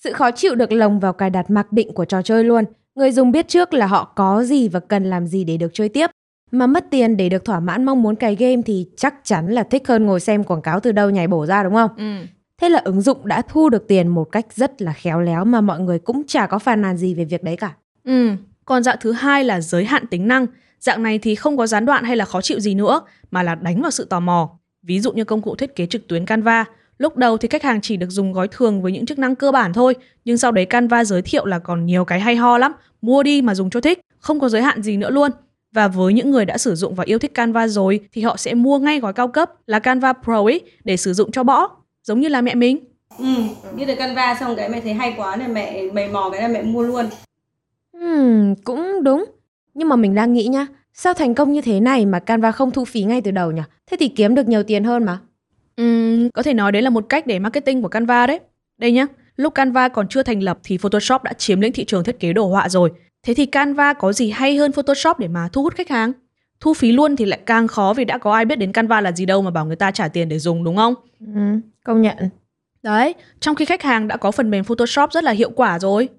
sự 0.04 0.14
khó 0.14 0.32
chịu 0.32 0.56
được 0.56 0.72
lồng 0.72 1.00
vào 1.00 1.14
cài 1.14 1.30
đặt 1.30 1.50
mặc 1.50 1.72
định 1.72 1.94
của 1.94 2.06
trò 2.06 2.22
chơi 2.22 2.44
luôn 2.44 2.64
người 2.96 3.12
dùng 3.12 3.32
biết 3.32 3.48
trước 3.48 3.74
là 3.74 3.88
họ 3.88 4.14
có 4.16 4.44
gì 4.44 4.68
và 4.68 4.80
cần 4.80 5.04
làm 5.04 5.28
gì 5.28 5.44
để 5.44 5.58
được 5.58 5.74
chơi 5.74 5.90
tiếp 5.90 6.10
mà 6.52 6.68
mất 6.68 6.86
tiền 6.90 7.18
để 7.18 7.30
được 7.30 7.46
thỏa 7.46 7.60
mãn 7.60 7.84
mong 7.86 8.04
muốn 8.04 8.16
cài 8.16 8.36
game 8.36 8.62
thì 8.66 8.88
chắc 8.98 9.16
chắn 9.24 9.48
là 9.48 9.64
thích 9.64 9.88
hơn 9.88 10.06
ngồi 10.06 10.20
xem 10.20 10.44
quảng 10.44 10.62
cáo 10.62 10.80
từ 10.80 10.92
đâu 10.92 11.10
nhảy 11.10 11.28
bổ 11.28 11.46
ra 11.46 11.64
đúng 11.64 11.74
không? 11.74 11.92
Ừ. 11.98 12.26
Thế 12.62 12.70
là 12.70 12.82
ứng 12.86 13.02
dụng 13.02 13.28
đã 13.28 13.42
thu 13.42 13.70
được 13.70 13.88
tiền 13.88 14.08
một 14.08 14.24
cách 14.24 14.46
rất 14.56 14.82
là 14.82 14.94
khéo 14.94 15.22
léo 15.22 15.46
mà 15.46 15.62
mọi 15.62 15.80
người 15.80 16.00
cũng 16.00 16.24
chả 16.28 16.48
có 16.48 16.60
phàn 16.60 16.82
nàn 16.82 16.98
gì 16.98 17.14
về 17.14 17.26
việc 17.26 17.44
đấy 17.44 17.56
cả. 17.58 17.74
Ừ, 18.04 18.30
Còn 18.66 18.84
dạng 18.84 18.98
thứ 19.02 19.12
hai 19.12 19.44
là 19.44 19.62
giới 19.62 19.86
hạn 19.86 20.08
tính 20.08 20.28
năng. 20.28 20.46
Dạng 20.80 21.04
này 21.04 21.20
thì 21.20 21.36
không 21.36 21.58
có 21.58 21.68
gián 21.68 21.86
đoạn 21.86 22.04
hay 22.04 22.16
là 22.16 22.26
khó 22.26 22.42
chịu 22.42 22.60
gì 22.60 22.76
nữa, 22.76 23.02
mà 23.32 23.44
là 23.44 23.56
đánh 23.56 23.82
vào 23.82 23.92
sự 23.92 24.06
tò 24.06 24.20
mò. 24.20 24.50
Ví 24.84 25.00
dụ 25.00 25.12
như 25.12 25.24
công 25.24 25.42
cụ 25.42 25.56
thiết 25.56 25.76
kế 25.76 25.86
trực 25.86 26.08
tuyến 26.08 26.26
Canva, 26.26 26.66
lúc 26.98 27.18
đầu 27.18 27.38
thì 27.38 27.48
khách 27.48 27.64
hàng 27.64 27.82
chỉ 27.82 27.98
được 27.98 28.10
dùng 28.10 28.34
gói 28.34 28.48
thường 28.48 28.82
với 28.82 28.92
những 28.92 29.06
chức 29.06 29.20
năng 29.20 29.36
cơ 29.36 29.52
bản 29.52 29.74
thôi, 29.74 29.96
nhưng 30.26 30.38
sau 30.38 30.52
đấy 30.52 30.66
Canva 30.66 31.04
giới 31.04 31.22
thiệu 31.22 31.46
là 31.46 31.60
còn 31.60 31.86
nhiều 31.86 32.06
cái 32.06 32.20
hay 32.20 32.36
ho 32.36 32.58
lắm, 32.58 32.72
mua 33.02 33.24
đi 33.24 33.42
mà 33.42 33.56
dùng 33.56 33.70
cho 33.70 33.82
thích, 33.82 34.00
không 34.20 34.40
có 34.40 34.50
giới 34.50 34.62
hạn 34.62 34.82
gì 34.82 34.98
nữa 34.98 35.10
luôn. 35.10 35.32
Và 35.72 35.88
với 35.88 36.14
những 36.14 36.32
người 36.32 36.46
đã 36.46 36.58
sử 36.58 36.76
dụng 36.76 36.96
và 36.96 37.04
yêu 37.04 37.20
thích 37.20 37.34
Canva 37.34 37.68
rồi 37.68 38.00
thì 38.12 38.22
họ 38.22 38.38
sẽ 38.38 38.54
mua 38.54 38.80
ngay 38.80 39.00
gói 39.00 39.14
cao 39.14 39.28
cấp 39.28 39.52
là 39.68 39.80
Canva 39.80 40.14
Pro 40.14 40.44
ấy 40.44 40.62
để 40.84 40.98
sử 40.98 41.14
dụng 41.14 41.32
cho 41.32 41.44
bỏ, 41.44 41.70
giống 42.04 42.20
như 42.20 42.28
là 42.28 42.42
mẹ 42.42 42.56
mình. 42.56 42.80
Ừ, 43.18 43.26
biết 43.76 43.86
được 43.86 43.96
Canva 43.96 44.38
xong 44.40 44.56
cái 44.56 44.70
mẹ 44.70 44.82
thấy 44.82 44.94
hay 44.94 45.14
quá 45.18 45.36
nên 45.36 45.54
mẹ 45.54 45.84
mày 45.94 46.10
mò 46.10 46.30
cái 46.30 46.42
là 46.42 46.48
mẹ 46.48 46.62
mua 46.62 46.84
luôn. 46.84 47.06
Hmm, 47.94 48.56
cũng 48.56 49.04
đúng. 49.04 49.26
Nhưng 49.74 49.90
mà 49.90 49.96
mình 49.96 50.16
đang 50.16 50.34
nghĩ 50.34 50.48
nhá, 50.48 50.68
sao 50.94 51.14
thành 51.14 51.36
công 51.36 51.54
như 51.54 51.62
thế 51.62 51.80
này 51.80 52.06
mà 52.06 52.20
Canva 52.20 52.52
không 52.52 52.72
thu 52.72 52.86
phí 52.86 53.04
ngay 53.04 53.22
từ 53.22 53.32
đầu 53.32 53.52
nhỉ? 53.52 53.62
Thế 53.92 53.98
thì 54.00 54.08
kiếm 54.08 54.36
được 54.36 54.48
nhiều 54.48 54.64
tiền 54.64 54.84
hơn 54.84 55.04
mà. 55.04 55.20
Uhm, 55.82 56.30
có 56.30 56.44
thể 56.44 56.54
nói 56.54 56.72
đấy 56.72 56.82
là 56.82 56.90
một 56.90 57.06
cách 57.10 57.28
để 57.28 57.40
marketing 57.40 57.82
của 57.82 57.88
Canva 57.88 58.28
đấy. 58.28 58.40
Đây 58.78 58.92
nhá, 58.92 59.08
lúc 59.36 59.56
Canva 59.56 59.88
còn 59.88 60.08
chưa 60.08 60.24
thành 60.24 60.44
lập 60.44 60.60
thì 60.64 60.78
Photoshop 60.78 61.24
đã 61.24 61.34
chiếm 61.34 61.62
lĩnh 61.62 61.74
thị 61.74 61.86
trường 61.86 62.04
thiết 62.04 62.20
kế 62.20 62.34
đồ 62.34 62.48
họa 62.48 62.70
rồi. 62.70 62.92
Thế 63.24 63.34
thì 63.34 63.46
Canva 63.46 63.94
có 63.94 64.14
gì 64.14 64.30
hay 64.30 64.58
hơn 64.58 64.72
Photoshop 64.72 65.20
để 65.20 65.28
mà 65.28 65.50
thu 65.54 65.64
hút 65.64 65.76
khách 65.76 65.90
hàng? 65.90 66.12
Thu 66.60 66.74
phí 66.74 66.92
luôn 66.92 67.16
thì 67.16 67.26
lại 67.26 67.40
càng 67.46 67.68
khó 67.68 67.94
vì 67.98 68.06
đã 68.06 68.18
có 68.18 68.34
ai 68.34 68.46
biết 68.46 68.56
đến 68.56 68.72
Canva 68.72 69.02
là 69.02 69.12
gì 69.12 69.26
đâu 69.26 69.42
mà 69.42 69.52
bảo 69.52 69.66
người 69.66 69.76
ta 69.76 69.92
trả 69.92 70.08
tiền 70.08 70.30
để 70.30 70.40
dùng 70.40 70.64
đúng 70.64 70.76
không? 70.76 70.94
Ừ, 71.20 71.60
công 71.86 72.02
nhận. 72.02 72.18
Đấy, 72.84 73.14
trong 73.40 73.56
khi 73.56 73.66
khách 73.66 73.84
hàng 73.84 74.08
đã 74.08 74.18
có 74.18 74.32
phần 74.32 74.52
mềm 74.52 74.64
Photoshop 74.64 75.12
rất 75.12 75.24
là 75.24 75.32
hiệu 75.32 75.50
quả 75.50 75.80
rồi. 75.80 76.10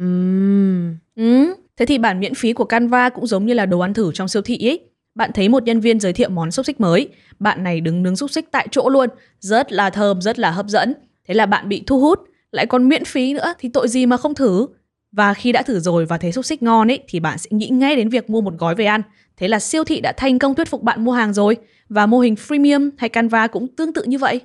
Uhm. 0.00 0.96
Ừ, 1.16 1.54
thế 1.78 1.86
thì 1.86 1.98
bản 1.98 2.20
miễn 2.20 2.34
phí 2.34 2.52
của 2.52 2.64
Canva 2.64 3.08
cũng 3.08 3.26
giống 3.26 3.46
như 3.46 3.54
là 3.54 3.66
đồ 3.66 3.78
ăn 3.78 3.94
thử 3.94 4.10
trong 4.14 4.28
siêu 4.28 4.42
thị 4.42 4.68
ấy. 4.68 4.80
Bạn 5.14 5.30
thấy 5.34 5.48
một 5.48 5.62
nhân 5.62 5.80
viên 5.80 6.00
giới 6.00 6.12
thiệu 6.12 6.28
món 6.28 6.50
xúc 6.50 6.66
xích 6.66 6.80
mới, 6.80 7.08
bạn 7.38 7.64
này 7.64 7.80
đứng 7.80 8.02
nướng 8.02 8.16
xúc 8.16 8.30
xích 8.30 8.48
tại 8.50 8.68
chỗ 8.70 8.88
luôn, 8.88 9.08
rất 9.40 9.72
là 9.72 9.90
thơm, 9.90 10.20
rất 10.20 10.38
là 10.38 10.50
hấp 10.50 10.66
dẫn. 10.66 10.94
Thế 11.28 11.34
là 11.34 11.46
bạn 11.46 11.68
bị 11.68 11.82
thu 11.86 12.00
hút, 12.00 12.18
lại 12.52 12.66
còn 12.66 12.88
miễn 12.88 13.04
phí 13.04 13.34
nữa 13.34 13.54
thì 13.58 13.68
tội 13.68 13.88
gì 13.88 14.06
mà 14.06 14.16
không 14.16 14.34
thử. 14.34 14.66
Và 15.12 15.34
khi 15.34 15.52
đã 15.52 15.62
thử 15.62 15.80
rồi 15.80 16.06
và 16.06 16.18
thấy 16.18 16.32
xúc 16.32 16.44
xích 16.44 16.62
ngon 16.62 16.90
ấy 16.90 16.98
thì 17.08 17.20
bạn 17.20 17.38
sẽ 17.38 17.48
nghĩ 17.50 17.68
ngay 17.68 17.96
đến 17.96 18.08
việc 18.08 18.30
mua 18.30 18.40
một 18.40 18.54
gói 18.58 18.74
về 18.74 18.84
ăn. 18.84 19.02
Thế 19.36 19.48
là 19.48 19.58
siêu 19.58 19.84
thị 19.84 20.00
đã 20.00 20.12
thành 20.12 20.38
công 20.38 20.54
thuyết 20.54 20.68
phục 20.68 20.82
bạn 20.82 21.04
mua 21.04 21.12
hàng 21.12 21.32
rồi. 21.32 21.56
Và 21.88 22.06
mô 22.06 22.18
hình 22.18 22.34
freemium 22.34 22.90
hay 22.98 23.08
Canva 23.08 23.46
cũng 23.46 23.68
tương 23.76 23.92
tự 23.92 24.02
như 24.06 24.18
vậy. 24.18 24.40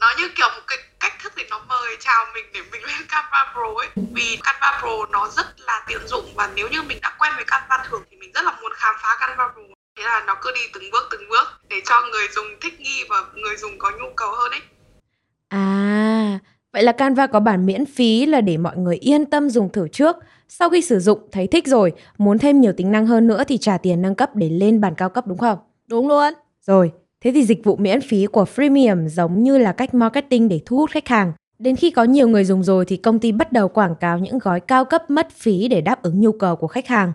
Nó 0.00 0.06
như 0.18 0.28
kiểu 0.36 0.48
một 0.56 0.62
cái 0.66 0.78
cách 1.00 1.12
thức 1.22 1.32
để 1.36 1.44
nó 1.50 1.60
mời 1.68 1.96
chào 2.00 2.24
mình 2.34 2.44
để 2.54 2.60
mình 2.72 2.82
lên 2.84 3.02
Canva 3.08 3.52
Pro 3.52 3.80
ấy. 3.80 3.88
Vì 4.14 4.38
Canva 4.44 4.78
Pro 4.80 5.06
nó 5.12 5.28
rất 5.36 5.46
là 5.60 5.84
tiện 5.88 6.08
dụng 6.08 6.24
và 6.34 6.50
nếu 6.54 6.68
như 6.68 6.82
mình 6.82 6.98
đã 7.02 7.16
quen 7.18 7.32
với 7.36 7.44
Canva 7.46 7.84
thường 7.88 8.02
thì 8.10 8.16
mình 8.16 8.30
rất 8.34 8.44
là 8.44 8.58
muốn 8.62 8.72
khám 8.74 8.94
phá 9.02 9.16
Canva 9.20 9.48
Pro. 9.52 9.62
Thế 9.96 10.04
là 10.04 10.24
nó 10.26 10.36
cứ 10.42 10.52
đi 10.54 10.60
từng 10.74 10.90
bước 10.92 11.08
từng 11.10 11.28
bước 11.30 11.46
để 11.68 11.76
cho 11.84 11.94
người 12.12 12.26
dùng 12.34 12.46
thích 12.62 12.80
nghi 12.80 13.04
và 13.08 13.24
người 13.34 13.56
dùng 13.56 13.78
có 13.78 13.90
nhu 13.90 14.06
cầu 14.16 14.30
hơn 14.30 14.50
ấy. 14.50 14.60
À, 15.48 16.38
vậy 16.72 16.82
là 16.82 16.92
Canva 16.92 17.26
có 17.26 17.40
bản 17.40 17.66
miễn 17.66 17.86
phí 17.86 18.26
là 18.26 18.40
để 18.40 18.56
mọi 18.56 18.76
người 18.76 18.96
yên 18.96 19.26
tâm 19.26 19.50
dùng 19.50 19.72
thử 19.72 19.88
trước. 19.88 20.16
Sau 20.48 20.70
khi 20.70 20.82
sử 20.82 20.98
dụng 20.98 21.28
thấy 21.32 21.46
thích 21.46 21.66
rồi, 21.66 21.92
muốn 22.18 22.38
thêm 22.38 22.60
nhiều 22.60 22.72
tính 22.76 22.92
năng 22.92 23.06
hơn 23.06 23.26
nữa 23.26 23.44
thì 23.48 23.58
trả 23.58 23.78
tiền 23.78 24.02
nâng 24.02 24.14
cấp 24.14 24.30
để 24.34 24.48
lên 24.48 24.80
bản 24.80 24.94
cao 24.96 25.10
cấp 25.10 25.26
đúng 25.26 25.38
không? 25.38 25.58
Đúng 25.86 26.08
luôn. 26.08 26.34
Rồi, 26.60 26.92
thế 27.26 27.32
thì 27.32 27.44
dịch 27.44 27.64
vụ 27.64 27.76
miễn 27.76 28.00
phí 28.00 28.26
của 28.26 28.44
Freemium 28.56 29.08
giống 29.08 29.42
như 29.42 29.58
là 29.58 29.72
cách 29.72 29.94
marketing 29.94 30.48
để 30.48 30.60
thu 30.66 30.76
hút 30.76 30.90
khách 30.90 31.08
hàng. 31.08 31.32
Đến 31.58 31.76
khi 31.76 31.90
có 31.90 32.04
nhiều 32.04 32.28
người 32.28 32.44
dùng 32.44 32.62
rồi 32.62 32.84
thì 32.84 32.96
công 32.96 33.18
ty 33.18 33.32
bắt 33.32 33.52
đầu 33.52 33.68
quảng 33.68 33.94
cáo 33.94 34.18
những 34.18 34.38
gói 34.38 34.60
cao 34.60 34.84
cấp 34.84 35.10
mất 35.10 35.30
phí 35.30 35.68
để 35.68 35.80
đáp 35.80 36.02
ứng 36.02 36.20
nhu 36.20 36.32
cầu 36.32 36.56
của 36.56 36.66
khách 36.66 36.86
hàng. 36.86 37.12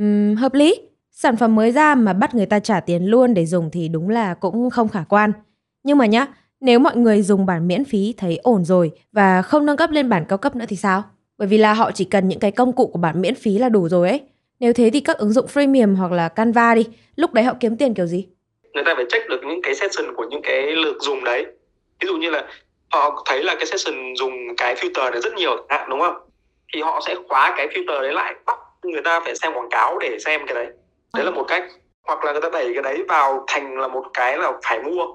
Uhm, 0.00 0.34
hợp 0.34 0.54
lý. 0.54 0.80
Sản 1.10 1.36
phẩm 1.36 1.54
mới 1.54 1.72
ra 1.72 1.94
mà 1.94 2.12
bắt 2.12 2.34
người 2.34 2.46
ta 2.46 2.58
trả 2.58 2.80
tiền 2.80 3.04
luôn 3.04 3.34
để 3.34 3.46
dùng 3.46 3.70
thì 3.70 3.88
đúng 3.88 4.08
là 4.08 4.34
cũng 4.34 4.70
không 4.70 4.88
khả 4.88 5.04
quan. 5.08 5.32
Nhưng 5.84 5.98
mà 5.98 6.06
nhá, 6.06 6.26
nếu 6.60 6.78
mọi 6.78 6.96
người 6.96 7.22
dùng 7.22 7.46
bản 7.46 7.68
miễn 7.68 7.84
phí 7.84 8.14
thấy 8.16 8.36
ổn 8.36 8.64
rồi 8.64 8.90
và 9.12 9.42
không 9.42 9.66
nâng 9.66 9.76
cấp 9.76 9.90
lên 9.90 10.08
bản 10.08 10.24
cao 10.28 10.38
cấp 10.38 10.56
nữa 10.56 10.66
thì 10.68 10.76
sao? 10.76 11.02
Bởi 11.38 11.48
vì 11.48 11.58
là 11.58 11.74
họ 11.74 11.92
chỉ 11.92 12.04
cần 12.04 12.28
những 12.28 12.40
cái 12.40 12.50
công 12.50 12.72
cụ 12.72 12.86
của 12.86 12.98
bản 12.98 13.20
miễn 13.20 13.34
phí 13.34 13.58
là 13.58 13.68
đủ 13.68 13.88
rồi 13.88 14.08
ấy. 14.08 14.20
Nếu 14.60 14.72
thế 14.72 14.90
thì 14.92 15.00
các 15.00 15.18
ứng 15.18 15.32
dụng 15.32 15.46
freemium 15.46 15.96
hoặc 15.96 16.12
là 16.12 16.28
Canva 16.28 16.74
đi, 16.74 16.84
lúc 17.16 17.32
đấy 17.32 17.44
họ 17.44 17.54
kiếm 17.60 17.76
tiền 17.76 17.94
kiểu 17.94 18.06
gì? 18.06 18.26
Người 18.74 18.84
ta 18.84 18.94
phải 18.94 19.04
check 19.08 19.28
được 19.28 19.40
những 19.44 19.62
cái 19.62 19.74
session 19.74 20.14
của 20.16 20.26
những 20.30 20.42
cái 20.42 20.62
lượt 20.76 20.96
dùng 21.00 21.24
đấy. 21.24 21.46
Ví 22.00 22.06
dụ 22.06 22.16
như 22.16 22.30
là 22.30 22.44
họ 22.92 23.24
thấy 23.26 23.42
là 23.42 23.54
cái 23.54 23.66
session 23.66 23.94
dùng 24.16 24.32
cái 24.56 24.74
filter 24.74 25.10
này 25.10 25.20
rất 25.20 25.34
nhiều 25.34 25.66
hạn 25.68 25.90
đúng 25.90 26.00
không? 26.00 26.16
Thì 26.74 26.82
họ 26.82 27.00
sẽ 27.06 27.14
khóa 27.28 27.54
cái 27.56 27.68
filter 27.68 28.02
đấy 28.02 28.12
lại, 28.12 28.34
bắt 28.46 28.56
người 28.82 29.02
ta 29.04 29.20
phải 29.24 29.36
xem 29.36 29.52
quảng 29.52 29.70
cáo 29.70 29.98
để 29.98 30.18
xem 30.24 30.40
cái 30.46 30.54
đấy. 30.54 30.66
Đấy 31.14 31.24
là 31.24 31.30
một 31.30 31.44
cách. 31.48 31.64
Hoặc 32.06 32.24
là 32.24 32.32
người 32.32 32.40
ta 32.40 32.48
đẩy 32.52 32.70
cái 32.74 32.82
đấy 32.82 33.04
vào 33.08 33.44
thành 33.48 33.78
là 33.78 33.88
một 33.88 34.04
cái 34.14 34.38
là 34.38 34.52
phải 34.62 34.78
mua 34.82 35.06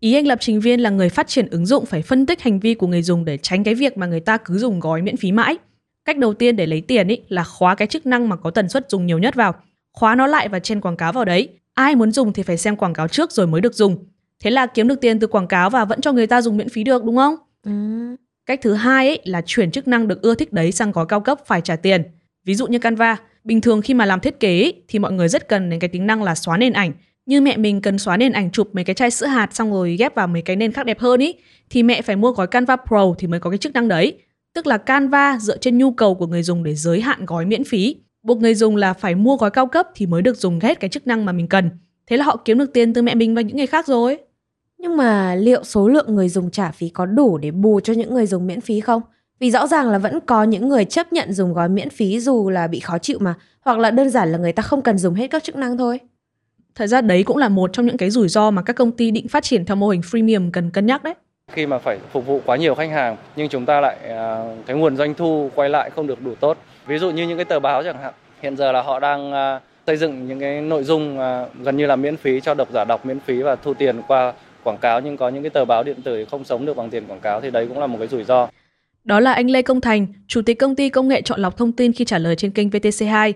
Ý 0.00 0.14
anh 0.14 0.26
lập 0.26 0.38
trình 0.40 0.60
viên 0.60 0.80
là 0.80 0.90
người 0.90 1.08
phát 1.08 1.28
triển 1.28 1.48
ứng 1.50 1.66
dụng 1.66 1.86
phải 1.86 2.02
phân 2.02 2.26
tích 2.26 2.42
hành 2.42 2.60
vi 2.60 2.74
của 2.74 2.86
người 2.86 3.02
dùng 3.02 3.24
để 3.24 3.38
tránh 3.42 3.64
cái 3.64 3.74
việc 3.74 3.96
mà 3.96 4.06
người 4.06 4.20
ta 4.20 4.36
cứ 4.36 4.58
dùng 4.58 4.80
gói 4.80 5.02
miễn 5.02 5.16
phí 5.16 5.32
mãi. 5.32 5.56
Cách 6.04 6.18
đầu 6.18 6.34
tiên 6.34 6.56
để 6.56 6.66
lấy 6.66 6.80
tiền 6.88 7.08
ý 7.08 7.20
là 7.28 7.44
khóa 7.44 7.74
cái 7.74 7.88
chức 7.88 8.06
năng 8.06 8.28
mà 8.28 8.36
có 8.36 8.50
tần 8.50 8.68
suất 8.68 8.90
dùng 8.90 9.06
nhiều 9.06 9.18
nhất 9.18 9.34
vào, 9.34 9.54
khóa 9.92 10.14
nó 10.14 10.26
lại 10.26 10.48
và 10.48 10.58
chen 10.58 10.80
quảng 10.80 10.96
cáo 10.96 11.12
vào 11.12 11.24
đấy. 11.24 11.48
Ai 11.78 11.96
muốn 11.96 12.12
dùng 12.12 12.32
thì 12.32 12.42
phải 12.42 12.56
xem 12.56 12.76
quảng 12.76 12.94
cáo 12.94 13.08
trước 13.08 13.32
rồi 13.32 13.46
mới 13.46 13.60
được 13.60 13.74
dùng. 13.74 13.96
Thế 14.42 14.50
là 14.50 14.66
kiếm 14.66 14.88
được 14.88 15.00
tiền 15.00 15.20
từ 15.20 15.26
quảng 15.26 15.46
cáo 15.46 15.70
và 15.70 15.84
vẫn 15.84 16.00
cho 16.00 16.12
người 16.12 16.26
ta 16.26 16.42
dùng 16.42 16.56
miễn 16.56 16.68
phí 16.68 16.84
được 16.84 17.04
đúng 17.04 17.16
không? 17.16 17.34
Ừ. 17.64 17.72
Cách 18.46 18.60
thứ 18.62 18.74
hai 18.74 19.08
ấy 19.08 19.20
là 19.24 19.42
chuyển 19.46 19.70
chức 19.70 19.88
năng 19.88 20.08
được 20.08 20.22
ưa 20.22 20.34
thích 20.34 20.52
đấy 20.52 20.72
sang 20.72 20.92
gói 20.92 21.06
cao 21.08 21.20
cấp 21.20 21.38
phải 21.46 21.60
trả 21.60 21.76
tiền. 21.76 22.02
Ví 22.44 22.54
dụ 22.54 22.66
như 22.66 22.78
Canva, 22.78 23.16
bình 23.44 23.60
thường 23.60 23.82
khi 23.82 23.94
mà 23.94 24.06
làm 24.06 24.20
thiết 24.20 24.40
kế 24.40 24.62
ấy, 24.62 24.82
thì 24.88 24.98
mọi 24.98 25.12
người 25.12 25.28
rất 25.28 25.48
cần 25.48 25.70
đến 25.70 25.80
cái 25.80 25.88
tính 25.88 26.06
năng 26.06 26.22
là 26.22 26.34
xóa 26.34 26.56
nền 26.56 26.72
ảnh 26.72 26.92
như 27.26 27.40
mẹ 27.40 27.56
mình 27.56 27.80
cần 27.80 27.98
xóa 27.98 28.16
nền 28.16 28.32
ảnh 28.32 28.50
chụp 28.50 28.70
mấy 28.72 28.84
cái 28.84 28.94
chai 28.94 29.10
sữa 29.10 29.26
hạt 29.26 29.54
xong 29.54 29.72
rồi 29.72 29.96
ghép 29.96 30.14
vào 30.14 30.28
mấy 30.28 30.42
cái 30.42 30.56
nền 30.56 30.72
khác 30.72 30.86
đẹp 30.86 30.98
hơn 30.98 31.20
ý 31.20 31.34
thì 31.70 31.82
mẹ 31.82 32.02
phải 32.02 32.16
mua 32.16 32.32
gói 32.32 32.46
Canva 32.46 32.76
Pro 32.76 33.14
thì 33.18 33.26
mới 33.26 33.40
có 33.40 33.50
cái 33.50 33.58
chức 33.58 33.72
năng 33.72 33.88
đấy. 33.88 34.18
Tức 34.54 34.66
là 34.66 34.78
Canva 34.78 35.38
dựa 35.40 35.56
trên 35.56 35.78
nhu 35.78 35.90
cầu 35.90 36.14
của 36.14 36.26
người 36.26 36.42
dùng 36.42 36.64
để 36.64 36.74
giới 36.74 37.00
hạn 37.00 37.26
gói 37.26 37.46
miễn 37.46 37.64
phí. 37.64 37.96
Buộc 38.28 38.40
người 38.40 38.54
dùng 38.54 38.76
là 38.76 38.92
phải 38.92 39.14
mua 39.14 39.36
gói 39.36 39.50
cao 39.50 39.66
cấp 39.66 39.88
thì 39.94 40.06
mới 40.06 40.22
được 40.22 40.36
dùng 40.36 40.60
hết 40.60 40.80
cái 40.80 40.90
chức 40.90 41.06
năng 41.06 41.24
mà 41.24 41.32
mình 41.32 41.48
cần. 41.48 41.70
Thế 42.06 42.16
là 42.16 42.24
họ 42.24 42.36
kiếm 42.44 42.58
được 42.58 42.72
tiền 42.72 42.94
từ 42.94 43.02
mẹ 43.02 43.14
mình 43.14 43.34
và 43.34 43.42
những 43.42 43.56
người 43.56 43.66
khác 43.66 43.86
rồi. 43.86 44.18
Nhưng 44.78 44.96
mà 44.96 45.34
liệu 45.34 45.64
số 45.64 45.88
lượng 45.88 46.14
người 46.14 46.28
dùng 46.28 46.50
trả 46.50 46.70
phí 46.70 46.88
có 46.88 47.06
đủ 47.06 47.38
để 47.38 47.50
bù 47.50 47.80
cho 47.80 47.92
những 47.92 48.14
người 48.14 48.26
dùng 48.26 48.46
miễn 48.46 48.60
phí 48.60 48.80
không? 48.80 49.02
Vì 49.40 49.50
rõ 49.50 49.66
ràng 49.66 49.90
là 49.90 49.98
vẫn 49.98 50.18
có 50.26 50.44
những 50.44 50.68
người 50.68 50.84
chấp 50.84 51.12
nhận 51.12 51.32
dùng 51.32 51.52
gói 51.52 51.68
miễn 51.68 51.90
phí 51.90 52.20
dù 52.20 52.50
là 52.50 52.66
bị 52.66 52.80
khó 52.80 52.98
chịu 52.98 53.18
mà, 53.20 53.34
hoặc 53.60 53.78
là 53.78 53.90
đơn 53.90 54.10
giản 54.10 54.32
là 54.32 54.38
người 54.38 54.52
ta 54.52 54.62
không 54.62 54.82
cần 54.82 54.98
dùng 54.98 55.14
hết 55.14 55.26
các 55.30 55.44
chức 55.44 55.56
năng 55.56 55.78
thôi. 55.78 56.00
Thật 56.74 56.86
ra 56.86 57.00
đấy 57.00 57.22
cũng 57.22 57.36
là 57.36 57.48
một 57.48 57.72
trong 57.72 57.86
những 57.86 57.96
cái 57.96 58.10
rủi 58.10 58.28
ro 58.28 58.50
mà 58.50 58.62
các 58.62 58.72
công 58.72 58.92
ty 58.92 59.10
định 59.10 59.28
phát 59.28 59.44
triển 59.44 59.64
theo 59.64 59.76
mô 59.76 59.88
hình 59.88 60.00
freemium 60.00 60.50
cần 60.52 60.70
cân 60.70 60.86
nhắc 60.86 61.02
đấy. 61.02 61.14
Khi 61.52 61.66
mà 61.66 61.78
phải 61.78 61.98
phục 62.12 62.26
vụ 62.26 62.40
quá 62.46 62.56
nhiều 62.56 62.74
khách 62.74 62.90
hàng 62.90 63.16
nhưng 63.36 63.48
chúng 63.48 63.66
ta 63.66 63.80
lại 63.80 63.96
à, 64.08 64.54
cái 64.66 64.76
nguồn 64.76 64.96
doanh 64.96 65.14
thu 65.14 65.50
quay 65.54 65.68
lại 65.68 65.90
không 65.90 66.06
được 66.06 66.22
đủ 66.22 66.34
tốt. 66.40 66.58
Ví 66.88 66.98
dụ 66.98 67.10
như 67.10 67.28
những 67.28 67.38
cái 67.38 67.44
tờ 67.44 67.60
báo 67.60 67.82
chẳng 67.82 67.98
hạn, 68.02 68.14
hiện 68.42 68.56
giờ 68.56 68.72
là 68.72 68.82
họ 68.82 69.00
đang 69.00 69.32
à, 69.32 69.60
xây 69.86 69.96
dựng 69.96 70.28
những 70.28 70.40
cái 70.40 70.60
nội 70.60 70.84
dung 70.84 71.20
à, 71.20 71.46
gần 71.62 71.76
như 71.76 71.86
là 71.86 71.96
miễn 71.96 72.16
phí 72.16 72.40
cho 72.40 72.54
độc 72.54 72.68
giả 72.72 72.84
đọc 72.84 73.06
miễn 73.06 73.20
phí 73.20 73.42
và 73.42 73.56
thu 73.56 73.74
tiền 73.74 74.02
qua 74.08 74.32
quảng 74.64 74.78
cáo 74.78 75.00
nhưng 75.00 75.16
có 75.16 75.28
những 75.28 75.42
cái 75.42 75.50
tờ 75.50 75.64
báo 75.64 75.82
điện 75.82 76.02
tử 76.02 76.24
không 76.30 76.44
sống 76.44 76.66
được 76.66 76.76
bằng 76.76 76.90
tiền 76.90 77.04
quảng 77.08 77.20
cáo 77.20 77.40
thì 77.40 77.50
đấy 77.50 77.66
cũng 77.68 77.78
là 77.78 77.86
một 77.86 77.96
cái 77.98 78.08
rủi 78.08 78.24
ro. 78.24 78.48
Đó 79.04 79.20
là 79.20 79.32
anh 79.32 79.50
Lê 79.50 79.62
Công 79.62 79.80
Thành, 79.80 80.06
chủ 80.26 80.42
tịch 80.42 80.58
công 80.58 80.74
ty 80.74 80.88
công 80.88 81.08
nghệ 81.08 81.22
chọn 81.22 81.40
lọc 81.40 81.56
thông 81.56 81.72
tin 81.72 81.92
khi 81.92 82.04
trả 82.04 82.18
lời 82.18 82.36
trên 82.36 82.50
kênh 82.50 82.68
VTC2. 82.68 83.32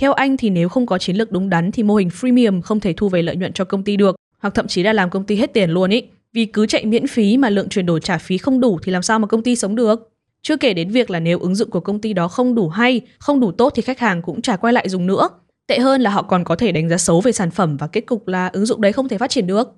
Theo 0.00 0.12
anh 0.12 0.36
thì 0.36 0.50
nếu 0.50 0.68
không 0.68 0.86
có 0.86 0.98
chiến 0.98 1.16
lược 1.16 1.32
đúng 1.32 1.50
đắn 1.50 1.72
thì 1.72 1.82
mô 1.82 1.94
hình 1.96 2.08
freemium 2.08 2.62
không 2.62 2.80
thể 2.80 2.92
thu 2.92 3.08
về 3.08 3.22
lợi 3.22 3.36
nhuận 3.36 3.52
cho 3.52 3.64
công 3.64 3.82
ty 3.82 3.96
được, 3.96 4.16
hoặc 4.38 4.54
thậm 4.54 4.66
chí 4.66 4.82
là 4.82 4.92
làm 4.92 5.10
công 5.10 5.24
ty 5.24 5.36
hết 5.36 5.52
tiền 5.52 5.70
luôn 5.70 5.90
ý. 5.90 6.02
Vì 6.32 6.44
cứ 6.44 6.66
chạy 6.66 6.84
miễn 6.84 7.06
phí 7.06 7.36
mà 7.36 7.50
lượng 7.50 7.68
chuyển 7.68 7.86
đổi 7.86 8.00
trả 8.00 8.18
phí 8.18 8.38
không 8.38 8.60
đủ 8.60 8.78
thì 8.82 8.92
làm 8.92 9.02
sao 9.02 9.18
mà 9.18 9.26
công 9.26 9.42
ty 9.42 9.56
sống 9.56 9.76
được? 9.76 10.13
Chưa 10.44 10.56
kể 10.56 10.74
đến 10.74 10.90
việc 10.90 11.10
là 11.10 11.20
nếu 11.20 11.38
ứng 11.38 11.54
dụng 11.54 11.70
của 11.70 11.80
công 11.80 12.00
ty 12.00 12.12
đó 12.12 12.28
không 12.28 12.54
đủ 12.54 12.68
hay, 12.68 13.00
không 13.18 13.40
đủ 13.40 13.52
tốt 13.52 13.72
thì 13.76 13.82
khách 13.82 13.98
hàng 13.98 14.22
cũng 14.22 14.42
chả 14.42 14.56
quay 14.56 14.72
lại 14.72 14.88
dùng 14.88 15.06
nữa. 15.06 15.28
Tệ 15.66 15.78
hơn 15.78 16.00
là 16.00 16.10
họ 16.10 16.22
còn 16.22 16.44
có 16.44 16.56
thể 16.56 16.72
đánh 16.72 16.88
giá 16.88 16.96
xấu 16.96 17.20
về 17.20 17.32
sản 17.32 17.50
phẩm 17.50 17.76
và 17.76 17.86
kết 17.86 18.00
cục 18.00 18.28
là 18.28 18.50
ứng 18.52 18.66
dụng 18.66 18.80
đấy 18.80 18.92
không 18.92 19.08
thể 19.08 19.18
phát 19.18 19.30
triển 19.30 19.46
được. 19.46 19.68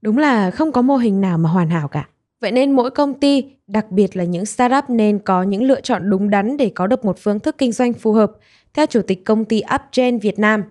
Đúng 0.00 0.18
là 0.18 0.50
không 0.50 0.72
có 0.72 0.82
mô 0.82 0.96
hình 0.96 1.20
nào 1.20 1.38
mà 1.38 1.50
hoàn 1.50 1.70
hảo 1.70 1.88
cả. 1.88 2.08
Vậy 2.40 2.52
nên 2.52 2.72
mỗi 2.72 2.90
công 2.90 3.14
ty, 3.14 3.44
đặc 3.66 3.90
biệt 3.90 4.16
là 4.16 4.24
những 4.24 4.46
startup 4.46 4.84
nên 4.88 5.18
có 5.18 5.42
những 5.42 5.62
lựa 5.62 5.80
chọn 5.80 6.10
đúng 6.10 6.30
đắn 6.30 6.56
để 6.56 6.70
có 6.74 6.86
được 6.86 7.04
một 7.04 7.18
phương 7.18 7.40
thức 7.40 7.58
kinh 7.58 7.72
doanh 7.72 7.92
phù 7.92 8.12
hợp. 8.12 8.32
Theo 8.74 8.86
chủ 8.86 9.00
tịch 9.06 9.24
công 9.24 9.44
ty 9.44 9.62
Upgen 9.74 10.18
Việt 10.18 10.38
Nam, 10.38 10.62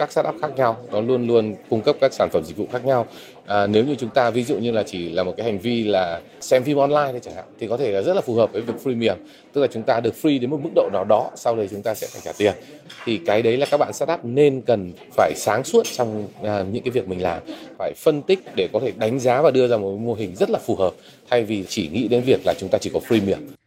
các 0.00 0.12
startup 0.12 0.34
khác 0.42 0.50
nhau 0.56 0.76
nó 0.92 1.00
luôn 1.00 1.26
luôn 1.26 1.54
cung 1.70 1.80
cấp 1.80 1.96
các 2.00 2.12
sản 2.12 2.28
phẩm 2.32 2.44
dịch 2.44 2.56
vụ 2.56 2.66
khác 2.72 2.84
nhau. 2.84 3.06
À, 3.46 3.66
nếu 3.66 3.84
như 3.84 3.94
chúng 3.94 4.10
ta 4.10 4.30
ví 4.30 4.44
dụ 4.44 4.56
như 4.56 4.70
là 4.70 4.82
chỉ 4.82 5.08
là 5.08 5.22
một 5.22 5.34
cái 5.36 5.46
hành 5.46 5.58
vi 5.58 5.84
là 5.84 6.20
xem 6.40 6.64
phim 6.64 6.76
online 6.76 7.12
đấy 7.12 7.20
chẳng 7.22 7.34
hạn 7.34 7.44
thì 7.60 7.68
có 7.68 7.76
thể 7.76 7.92
là 7.92 8.02
rất 8.02 8.14
là 8.14 8.20
phù 8.20 8.34
hợp 8.34 8.52
với 8.52 8.62
việc 8.62 8.74
freemium. 8.84 9.16
Tức 9.52 9.60
là 9.60 9.66
chúng 9.66 9.82
ta 9.82 10.00
được 10.00 10.14
free 10.22 10.40
đến 10.40 10.50
một 10.50 10.60
mức 10.62 10.70
độ 10.74 10.88
nào 10.92 11.04
đó 11.04 11.30
sau 11.36 11.56
đấy 11.56 11.68
chúng 11.70 11.82
ta 11.82 11.94
sẽ 11.94 12.06
phải 12.10 12.20
trả 12.24 12.32
tiền. 12.38 12.54
Thì 13.04 13.20
cái 13.26 13.42
đấy 13.42 13.56
là 13.56 13.66
các 13.70 13.76
bạn 13.76 13.92
startup 13.92 14.24
nên 14.24 14.60
cần 14.60 14.92
phải 15.12 15.32
sáng 15.36 15.64
suốt 15.64 15.86
trong 15.96 16.28
à, 16.42 16.64
những 16.72 16.82
cái 16.82 16.90
việc 16.90 17.08
mình 17.08 17.22
làm. 17.22 17.42
Phải 17.78 17.92
phân 17.96 18.22
tích 18.22 18.38
để 18.56 18.68
có 18.72 18.80
thể 18.80 18.92
đánh 18.96 19.18
giá 19.18 19.42
và 19.42 19.50
đưa 19.50 19.68
ra 19.68 19.76
một 19.76 19.96
mô 20.00 20.14
hình 20.14 20.36
rất 20.36 20.50
là 20.50 20.58
phù 20.58 20.76
hợp 20.76 20.92
thay 21.30 21.44
vì 21.44 21.64
chỉ 21.68 21.88
nghĩ 21.88 22.08
đến 22.08 22.22
việc 22.26 22.40
là 22.44 22.54
chúng 22.58 22.68
ta 22.68 22.78
chỉ 22.78 22.90
có 22.94 23.00
freemium. 23.08 23.59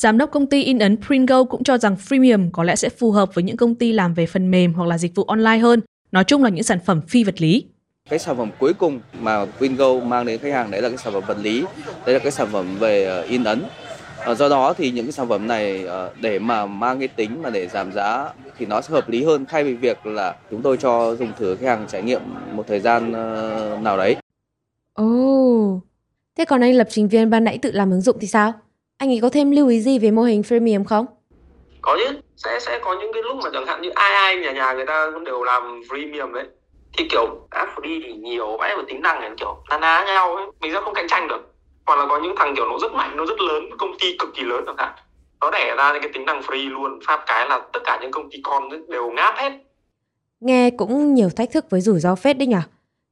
Giám 0.00 0.18
đốc 0.18 0.30
công 0.30 0.46
ty 0.46 0.62
in 0.62 0.78
ấn 0.78 0.96
Pringo 1.06 1.44
cũng 1.44 1.64
cho 1.64 1.78
rằng 1.78 1.96
freemium 2.08 2.50
có 2.52 2.62
lẽ 2.62 2.76
sẽ 2.76 2.88
phù 2.88 3.10
hợp 3.10 3.34
với 3.34 3.44
những 3.44 3.56
công 3.56 3.74
ty 3.74 3.92
làm 3.92 4.14
về 4.14 4.26
phần 4.26 4.50
mềm 4.50 4.74
hoặc 4.74 4.86
là 4.86 4.98
dịch 4.98 5.14
vụ 5.14 5.24
online 5.24 5.58
hơn. 5.58 5.80
Nói 6.12 6.24
chung 6.24 6.42
là 6.42 6.50
những 6.50 6.62
sản 6.62 6.78
phẩm 6.86 7.00
phi 7.08 7.24
vật 7.24 7.42
lý. 7.42 7.64
Cái 8.10 8.18
sản 8.18 8.36
phẩm 8.36 8.50
cuối 8.58 8.72
cùng 8.74 9.00
mà 9.20 9.46
Pringo 9.58 9.94
mang 9.94 10.26
đến 10.26 10.40
khách 10.40 10.52
hàng 10.52 10.70
đấy 10.70 10.82
là 10.82 10.88
cái 10.88 10.98
sản 10.98 11.12
phẩm 11.12 11.22
vật 11.26 11.38
lý, 11.42 11.64
đấy 12.06 12.14
là 12.14 12.18
cái 12.18 12.32
sản 12.32 12.48
phẩm 12.52 12.76
về 12.78 13.04
ờ, 13.04 13.22
in 13.22 13.44
ấn. 13.44 13.62
Ờ, 14.18 14.34
do 14.34 14.48
đó 14.48 14.72
thì 14.72 14.90
những 14.90 15.04
cái 15.06 15.12
sản 15.12 15.28
phẩm 15.28 15.46
này 15.46 15.84
ờ, 15.84 16.10
để 16.20 16.38
mà 16.38 16.66
mang 16.66 16.98
cái 16.98 17.08
tính 17.08 17.42
mà 17.42 17.50
để 17.50 17.68
giảm 17.68 17.92
giá 17.92 18.32
thì 18.58 18.66
nó 18.66 18.80
sẽ 18.80 18.92
hợp 18.92 19.08
lý 19.08 19.24
hơn 19.24 19.44
thay 19.48 19.64
vì 19.64 19.74
việc 19.74 20.06
là 20.06 20.36
chúng 20.50 20.62
tôi 20.62 20.76
cho 20.76 21.16
dùng 21.16 21.32
thử 21.38 21.56
khách 21.56 21.66
hàng 21.66 21.86
trải 21.88 22.02
nghiệm 22.02 22.22
một 22.52 22.64
thời 22.68 22.80
gian 22.80 23.12
nào 23.84 23.96
đấy. 23.96 24.16
Ồ, 24.94 25.04
oh. 25.04 25.82
thế 26.36 26.44
còn 26.44 26.60
anh 26.60 26.74
lập 26.74 26.86
trình 26.90 27.08
viên 27.08 27.30
ban 27.30 27.44
nãy 27.44 27.58
tự 27.62 27.72
làm 27.72 27.90
ứng 27.90 28.00
dụng 28.00 28.16
thì 28.20 28.26
sao? 28.26 28.52
Anh 29.00 29.10
ấy 29.10 29.18
có 29.22 29.30
thêm 29.30 29.50
lưu 29.50 29.68
ý 29.68 29.80
gì 29.80 29.98
về 29.98 30.10
mô 30.10 30.22
hình 30.22 30.40
freemium 30.40 30.84
không? 30.84 31.06
Có 31.82 31.98
chứ, 31.98 32.20
sẽ 32.36 32.60
sẽ 32.60 32.78
có 32.84 32.96
những 33.00 33.12
cái 33.12 33.22
lúc 33.22 33.36
mà 33.44 33.50
chẳng 33.52 33.66
hạn 33.66 33.82
như 33.82 33.90
ai 33.94 34.12
ai 34.12 34.36
nhà 34.36 34.52
nhà 34.52 34.72
người 34.72 34.86
ta 34.86 35.10
cũng 35.14 35.24
đều 35.24 35.44
làm 35.44 35.80
freemium 35.80 36.32
đấy. 36.32 36.44
Thì 36.98 37.08
kiểu 37.10 37.46
app 37.50 37.70
free 37.78 38.00
thì 38.04 38.12
nhiều 38.12 38.56
vãi 38.56 38.76
và 38.76 38.82
tính 38.88 39.02
năng 39.02 39.20
này 39.20 39.30
kiểu 39.36 39.56
na 39.70 39.78
ná 39.78 40.04
nhau 40.06 40.36
ấy. 40.36 40.46
Mình 40.60 40.72
sẽ 40.72 40.80
không 40.84 40.94
cạnh 40.94 41.06
tranh 41.08 41.28
được. 41.28 41.54
Hoặc 41.86 41.98
là 41.98 42.06
có 42.08 42.20
những 42.22 42.34
thằng 42.36 42.54
kiểu 42.56 42.64
nó 42.70 42.78
rất 42.78 42.92
mạnh 42.92 43.16
nó 43.16 43.26
rất 43.26 43.40
lớn 43.40 43.64
công 43.78 43.98
ty 44.00 44.16
cực 44.18 44.28
kỳ 44.34 44.42
lớn 44.42 44.64
chẳng 44.66 44.76
hạn. 44.78 44.92
Nó 45.40 45.50
đẻ 45.50 45.74
ra 45.78 45.92
những 45.92 46.02
cái 46.02 46.10
tính 46.14 46.24
năng 46.24 46.40
free 46.40 46.70
luôn. 46.70 46.98
Pháp 47.06 47.22
cái 47.26 47.48
là 47.48 47.60
tất 47.72 47.80
cả 47.84 47.98
những 48.02 48.10
công 48.10 48.30
ty 48.30 48.40
con 48.42 48.88
đều 48.88 49.10
ngáp 49.10 49.34
hết. 49.36 49.52
Nghe 50.40 50.70
cũng 50.70 51.14
nhiều 51.14 51.28
thách 51.36 51.52
thức 51.52 51.70
với 51.70 51.80
rủi 51.80 52.00
ro 52.00 52.14
phết 52.14 52.38
đấy 52.38 52.46
nhỉ 52.46 52.56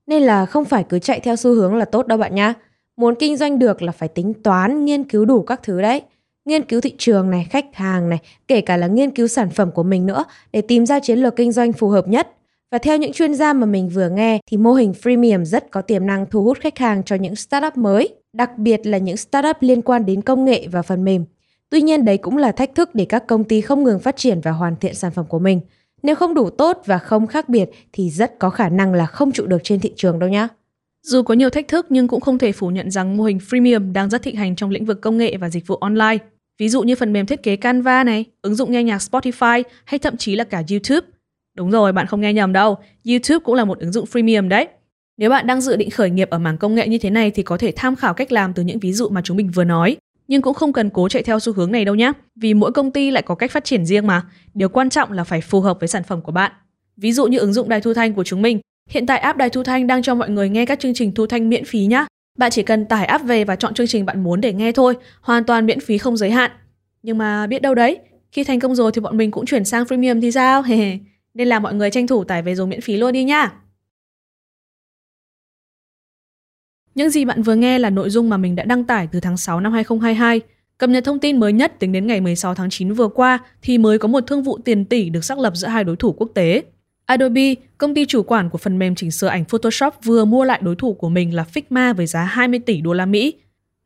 nên 0.06 0.22
là 0.22 0.46
không 0.46 0.64
phải 0.64 0.84
cứ 0.88 0.98
chạy 0.98 1.20
theo 1.20 1.36
xu 1.36 1.54
hướng 1.54 1.76
là 1.76 1.84
tốt 1.84 2.06
đâu 2.06 2.18
bạn 2.18 2.34
nhá 2.34 2.54
muốn 2.98 3.14
kinh 3.14 3.36
doanh 3.36 3.58
được 3.58 3.82
là 3.82 3.92
phải 3.92 4.08
tính 4.08 4.34
toán, 4.34 4.84
nghiên 4.84 5.04
cứu 5.04 5.24
đủ 5.24 5.42
các 5.42 5.60
thứ 5.62 5.82
đấy 5.82 6.02
nghiên 6.48 6.64
cứu 6.64 6.80
thị 6.80 6.94
trường 6.98 7.30
này, 7.30 7.46
khách 7.50 7.74
hàng 7.74 8.08
này, 8.08 8.18
kể 8.48 8.60
cả 8.60 8.76
là 8.76 8.86
nghiên 8.86 9.10
cứu 9.10 9.26
sản 9.26 9.50
phẩm 9.50 9.70
của 9.70 9.82
mình 9.82 10.06
nữa, 10.06 10.24
để 10.52 10.60
tìm 10.60 10.86
ra 10.86 11.00
chiến 11.00 11.18
lược 11.18 11.36
kinh 11.36 11.52
doanh 11.52 11.72
phù 11.72 11.88
hợp 11.88 12.08
nhất 12.08 12.28
và 12.70 12.78
theo 12.78 12.96
những 12.96 13.12
chuyên 13.12 13.34
gia 13.34 13.52
mà 13.52 13.66
mình 13.66 13.88
vừa 13.88 14.08
nghe, 14.08 14.40
thì 14.50 14.56
mô 14.56 14.72
hình 14.72 14.92
freemium 15.02 15.44
rất 15.44 15.70
có 15.70 15.82
tiềm 15.82 16.06
năng 16.06 16.26
thu 16.30 16.42
hút 16.42 16.58
khách 16.60 16.78
hàng 16.78 17.02
cho 17.02 17.16
những 17.16 17.36
startup 17.36 17.76
mới, 17.76 18.08
đặc 18.32 18.58
biệt 18.58 18.86
là 18.86 18.98
những 18.98 19.16
startup 19.16 19.56
liên 19.60 19.82
quan 19.82 20.06
đến 20.06 20.22
công 20.22 20.44
nghệ 20.44 20.66
và 20.72 20.82
phần 20.82 21.04
mềm. 21.04 21.24
Tuy 21.70 21.82
nhiên, 21.82 22.04
đấy 22.04 22.18
cũng 22.18 22.36
là 22.36 22.52
thách 22.52 22.74
thức 22.74 22.94
để 22.94 23.04
các 23.04 23.26
công 23.26 23.44
ty 23.44 23.60
không 23.60 23.84
ngừng 23.84 24.00
phát 24.00 24.16
triển 24.16 24.40
và 24.40 24.50
hoàn 24.50 24.76
thiện 24.76 24.94
sản 24.94 25.12
phẩm 25.12 25.24
của 25.28 25.38
mình. 25.38 25.60
Nếu 26.02 26.14
không 26.14 26.34
đủ 26.34 26.50
tốt 26.50 26.82
và 26.86 26.98
không 26.98 27.26
khác 27.26 27.48
biệt, 27.48 27.70
thì 27.92 28.10
rất 28.10 28.38
có 28.38 28.50
khả 28.50 28.68
năng 28.68 28.94
là 28.94 29.06
không 29.06 29.32
trụ 29.32 29.46
được 29.46 29.60
trên 29.64 29.80
thị 29.80 29.92
trường 29.96 30.18
đâu 30.18 30.30
nhá. 30.30 30.48
Dù 31.02 31.22
có 31.22 31.34
nhiều 31.34 31.50
thách 31.50 31.68
thức 31.68 31.86
nhưng 31.88 32.08
cũng 32.08 32.20
không 32.20 32.38
thể 32.38 32.52
phủ 32.52 32.68
nhận 32.68 32.90
rằng 32.90 33.16
mô 33.16 33.24
hình 33.24 33.38
freemium 33.38 33.92
đang 33.92 34.10
rất 34.10 34.22
thịnh 34.22 34.36
hành 34.36 34.56
trong 34.56 34.70
lĩnh 34.70 34.84
vực 34.84 35.00
công 35.00 35.18
nghệ 35.18 35.36
và 35.36 35.50
dịch 35.50 35.66
vụ 35.66 35.76
online. 35.76 36.18
Ví 36.58 36.68
dụ 36.68 36.82
như 36.82 36.94
phần 36.96 37.12
mềm 37.12 37.26
thiết 37.26 37.42
kế 37.42 37.56
Canva 37.56 38.04
này, 38.04 38.24
ứng 38.42 38.54
dụng 38.54 38.72
nghe 38.72 38.82
nhạc 38.82 38.98
Spotify 38.98 39.62
hay 39.84 39.98
thậm 39.98 40.16
chí 40.16 40.36
là 40.36 40.44
cả 40.44 40.62
YouTube. 40.70 41.06
Đúng 41.56 41.70
rồi, 41.70 41.92
bạn 41.92 42.06
không 42.06 42.20
nghe 42.20 42.32
nhầm 42.32 42.52
đâu, 42.52 42.78
YouTube 43.08 43.44
cũng 43.44 43.54
là 43.54 43.64
một 43.64 43.78
ứng 43.78 43.92
dụng 43.92 44.04
freemium 44.12 44.48
đấy. 44.48 44.68
Nếu 45.16 45.30
bạn 45.30 45.46
đang 45.46 45.60
dự 45.60 45.76
định 45.76 45.90
khởi 45.90 46.10
nghiệp 46.10 46.30
ở 46.30 46.38
mảng 46.38 46.58
công 46.58 46.74
nghệ 46.74 46.88
như 46.88 46.98
thế 46.98 47.10
này 47.10 47.30
thì 47.30 47.42
có 47.42 47.58
thể 47.58 47.72
tham 47.76 47.96
khảo 47.96 48.14
cách 48.14 48.32
làm 48.32 48.54
từ 48.54 48.62
những 48.62 48.78
ví 48.78 48.92
dụ 48.92 49.08
mà 49.08 49.20
chúng 49.24 49.36
mình 49.36 49.50
vừa 49.50 49.64
nói. 49.64 49.96
Nhưng 50.28 50.42
cũng 50.42 50.54
không 50.54 50.72
cần 50.72 50.90
cố 50.90 51.08
chạy 51.08 51.22
theo 51.22 51.40
xu 51.40 51.52
hướng 51.52 51.72
này 51.72 51.84
đâu 51.84 51.94
nhé, 51.94 52.12
vì 52.36 52.54
mỗi 52.54 52.72
công 52.72 52.90
ty 52.90 53.10
lại 53.10 53.22
có 53.22 53.34
cách 53.34 53.50
phát 53.50 53.64
triển 53.64 53.86
riêng 53.86 54.06
mà. 54.06 54.22
Điều 54.54 54.68
quan 54.68 54.90
trọng 54.90 55.12
là 55.12 55.24
phải 55.24 55.40
phù 55.40 55.60
hợp 55.60 55.80
với 55.80 55.88
sản 55.88 56.02
phẩm 56.02 56.20
của 56.20 56.32
bạn. 56.32 56.52
Ví 56.96 57.12
dụ 57.12 57.26
như 57.26 57.38
ứng 57.38 57.52
dụng 57.52 57.68
đài 57.68 57.80
thu 57.80 57.94
thanh 57.94 58.14
của 58.14 58.24
chúng 58.24 58.42
mình, 58.42 58.60
hiện 58.88 59.06
tại 59.06 59.18
app 59.18 59.38
đài 59.38 59.50
thu 59.50 59.62
thanh 59.62 59.86
đang 59.86 60.02
cho 60.02 60.14
mọi 60.14 60.30
người 60.30 60.48
nghe 60.48 60.66
các 60.66 60.80
chương 60.80 60.94
trình 60.94 61.14
thu 61.14 61.26
thanh 61.26 61.48
miễn 61.48 61.64
phí 61.64 61.86
nhé. 61.86 62.04
Bạn 62.38 62.50
chỉ 62.50 62.62
cần 62.62 62.86
tải 62.86 63.06
app 63.06 63.24
về 63.24 63.44
và 63.44 63.56
chọn 63.56 63.74
chương 63.74 63.86
trình 63.86 64.06
bạn 64.06 64.22
muốn 64.22 64.40
để 64.40 64.52
nghe 64.52 64.72
thôi, 64.72 64.94
hoàn 65.20 65.44
toàn 65.44 65.66
miễn 65.66 65.80
phí 65.80 65.98
không 65.98 66.16
giới 66.16 66.30
hạn. 66.30 66.50
Nhưng 67.02 67.18
mà 67.18 67.46
biết 67.46 67.62
đâu 67.62 67.74
đấy, 67.74 67.98
khi 68.32 68.44
thành 68.44 68.60
công 68.60 68.74
rồi 68.74 68.92
thì 68.94 69.00
bọn 69.00 69.16
mình 69.16 69.30
cũng 69.30 69.46
chuyển 69.46 69.64
sang 69.64 69.84
freemium 69.84 70.20
thì 70.20 70.32
sao? 70.32 70.62
Nên 71.34 71.48
là 71.48 71.58
mọi 71.58 71.74
người 71.74 71.90
tranh 71.90 72.06
thủ 72.06 72.24
tải 72.24 72.42
về 72.42 72.54
dùng 72.54 72.68
miễn 72.68 72.80
phí 72.80 72.96
luôn 72.96 73.12
đi 73.12 73.24
nha. 73.24 73.52
Những 76.94 77.10
gì 77.10 77.24
bạn 77.24 77.42
vừa 77.42 77.54
nghe 77.54 77.78
là 77.78 77.90
nội 77.90 78.10
dung 78.10 78.28
mà 78.28 78.36
mình 78.36 78.56
đã 78.56 78.64
đăng 78.64 78.84
tải 78.84 79.08
từ 79.12 79.20
tháng 79.20 79.36
6 79.36 79.60
năm 79.60 79.72
2022. 79.72 80.40
Cập 80.78 80.90
nhật 80.90 81.04
thông 81.04 81.18
tin 81.18 81.40
mới 81.40 81.52
nhất 81.52 81.72
tính 81.78 81.92
đến 81.92 82.06
ngày 82.06 82.20
16 82.20 82.54
tháng 82.54 82.70
9 82.70 82.92
vừa 82.92 83.08
qua 83.08 83.38
thì 83.62 83.78
mới 83.78 83.98
có 83.98 84.08
một 84.08 84.24
thương 84.26 84.42
vụ 84.42 84.58
tiền 84.64 84.84
tỷ 84.84 85.10
được 85.10 85.24
xác 85.24 85.38
lập 85.38 85.52
giữa 85.56 85.68
hai 85.68 85.84
đối 85.84 85.96
thủ 85.96 86.12
quốc 86.12 86.30
tế. 86.34 86.62
Adobe, 87.08 87.54
công 87.78 87.94
ty 87.94 88.06
chủ 88.06 88.22
quản 88.22 88.50
của 88.50 88.58
phần 88.58 88.78
mềm 88.78 88.94
chỉnh 88.94 89.10
sửa 89.10 89.26
ảnh 89.26 89.44
Photoshop 89.44 89.94
vừa 90.04 90.24
mua 90.24 90.44
lại 90.44 90.60
đối 90.62 90.76
thủ 90.76 90.94
của 90.94 91.08
mình 91.08 91.34
là 91.34 91.44
Figma 91.54 91.94
với 91.94 92.06
giá 92.06 92.24
20 92.24 92.58
tỷ 92.58 92.80
đô 92.80 92.92
la 92.92 93.06
Mỹ. 93.06 93.34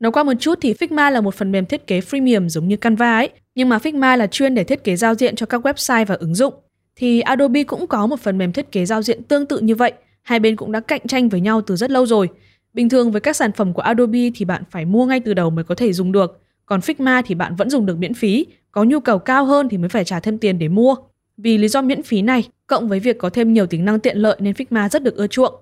Nói 0.01 0.13
qua 0.13 0.23
một 0.25 0.33
chút 0.41 0.59
thì 0.63 0.73
Figma 0.73 1.11
là 1.11 1.21
một 1.21 1.35
phần 1.35 1.53
mềm 1.53 1.67
thiết 1.67 1.87
kế 1.87 2.01
freemium 2.01 2.49
giống 2.49 2.69
như 2.69 2.77
Canva 2.77 3.15
ấy, 3.17 3.29
nhưng 3.55 3.69
mà 3.69 3.79
Figma 3.79 4.17
là 4.17 4.27
chuyên 4.27 4.55
để 4.55 4.65
thiết 4.65 4.85
kế 4.85 4.97
giao 4.97 5.15
diện 5.15 5.37
cho 5.37 5.47
các 5.47 5.67
website 5.67 6.05
và 6.05 6.15
ứng 6.15 6.35
dụng. 6.35 6.55
Thì 6.97 7.21
Adobe 7.21 7.65
cũng 7.65 7.87
có 7.87 8.07
một 8.07 8.21
phần 8.21 8.39
mềm 8.39 8.53
thiết 8.53 8.73
kế 8.73 8.87
giao 8.87 9.03
diện 9.03 9.23
tương 9.23 9.47
tự 9.47 9.59
như 9.59 9.75
vậy, 9.75 9.93
hai 10.23 10.41
bên 10.41 10.57
cũng 10.57 10.73
đã 10.73 10.81
cạnh 10.81 11.07
tranh 11.09 11.29
với 11.29 11.41
nhau 11.41 11.61
từ 11.67 11.77
rất 11.77 11.91
lâu 11.91 12.07
rồi. 12.07 12.29
Bình 12.75 12.89
thường 12.89 13.13
với 13.13 13.21
các 13.21 13.37
sản 13.37 13.53
phẩm 13.53 13.73
của 13.73 13.83
Adobe 13.83 14.31
thì 14.35 14.45
bạn 14.45 14.63
phải 14.71 14.85
mua 14.85 15.07
ngay 15.07 15.21
từ 15.21 15.35
đầu 15.35 15.51
mới 15.51 15.65
có 15.65 15.75
thể 15.75 15.93
dùng 15.93 16.13
được, 16.13 16.41
còn 16.67 16.81
Figma 16.81 17.23
thì 17.27 17.35
bạn 17.35 17.57
vẫn 17.57 17.71
dùng 17.71 17.87
được 17.87 17.99
miễn 17.99 18.15
phí, 18.15 18.47
có 18.73 18.85
nhu 18.85 19.01
cầu 19.01 19.19
cao 19.19 19.45
hơn 19.45 19.69
thì 19.69 19.79
mới 19.79 19.89
phải 19.89 20.05
trả 20.05 20.21
thêm 20.21 20.39
tiền 20.39 20.59
để 20.59 20.69
mua. 20.69 20.97
Vì 21.37 21.59
lý 21.59 21.68
do 21.68 21.83
miễn 21.83 22.03
phí 22.03 22.23
này, 22.23 22.49
cộng 22.66 22.88
với 22.88 23.01
việc 23.01 23.18
có 23.18 23.31
thêm 23.31 23.53
nhiều 23.53 23.66
tính 23.66 23.85
năng 23.85 24.01
tiện 24.01 24.16
lợi 24.16 24.37
nên 24.40 24.55
Figma 24.55 24.88
rất 24.88 25.03
được 25.03 25.16
ưa 25.16 25.27
chuộng. 25.27 25.55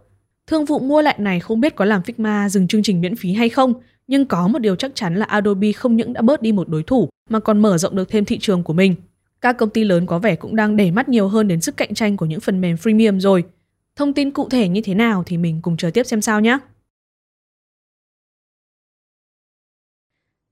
Thương 0.46 0.64
vụ 0.64 0.78
mua 0.78 1.02
lại 1.02 1.16
này 1.18 1.40
không 1.40 1.60
biết 1.60 1.76
có 1.76 1.84
làm 1.84 2.02
Figma 2.02 2.48
dừng 2.48 2.68
chương 2.68 2.82
trình 2.82 3.00
miễn 3.00 3.16
phí 3.16 3.32
hay 3.32 3.48
không, 3.48 3.74
nhưng 4.06 4.26
có 4.26 4.48
một 4.48 4.58
điều 4.58 4.76
chắc 4.76 4.92
chắn 4.94 5.16
là 5.16 5.24
Adobe 5.24 5.72
không 5.72 5.96
những 5.96 6.12
đã 6.12 6.22
bớt 6.22 6.42
đi 6.42 6.52
một 6.52 6.68
đối 6.68 6.82
thủ 6.82 7.08
mà 7.28 7.40
còn 7.40 7.62
mở 7.62 7.78
rộng 7.78 7.96
được 7.96 8.08
thêm 8.08 8.24
thị 8.24 8.38
trường 8.38 8.62
của 8.62 8.72
mình. 8.72 8.94
Các 9.40 9.52
công 9.52 9.70
ty 9.70 9.84
lớn 9.84 10.06
có 10.06 10.18
vẻ 10.18 10.36
cũng 10.36 10.56
đang 10.56 10.76
để 10.76 10.90
mắt 10.90 11.08
nhiều 11.08 11.28
hơn 11.28 11.48
đến 11.48 11.60
sức 11.60 11.76
cạnh 11.76 11.94
tranh 11.94 12.16
của 12.16 12.26
những 12.26 12.40
phần 12.40 12.60
mềm 12.60 12.76
freemium 12.76 13.20
rồi. 13.20 13.44
Thông 13.96 14.12
tin 14.12 14.30
cụ 14.30 14.48
thể 14.48 14.68
như 14.68 14.80
thế 14.80 14.94
nào 14.94 15.22
thì 15.26 15.36
mình 15.36 15.62
cùng 15.62 15.76
chờ 15.76 15.90
tiếp 15.90 16.02
xem 16.02 16.20
sao 16.20 16.40
nhé. 16.40 16.58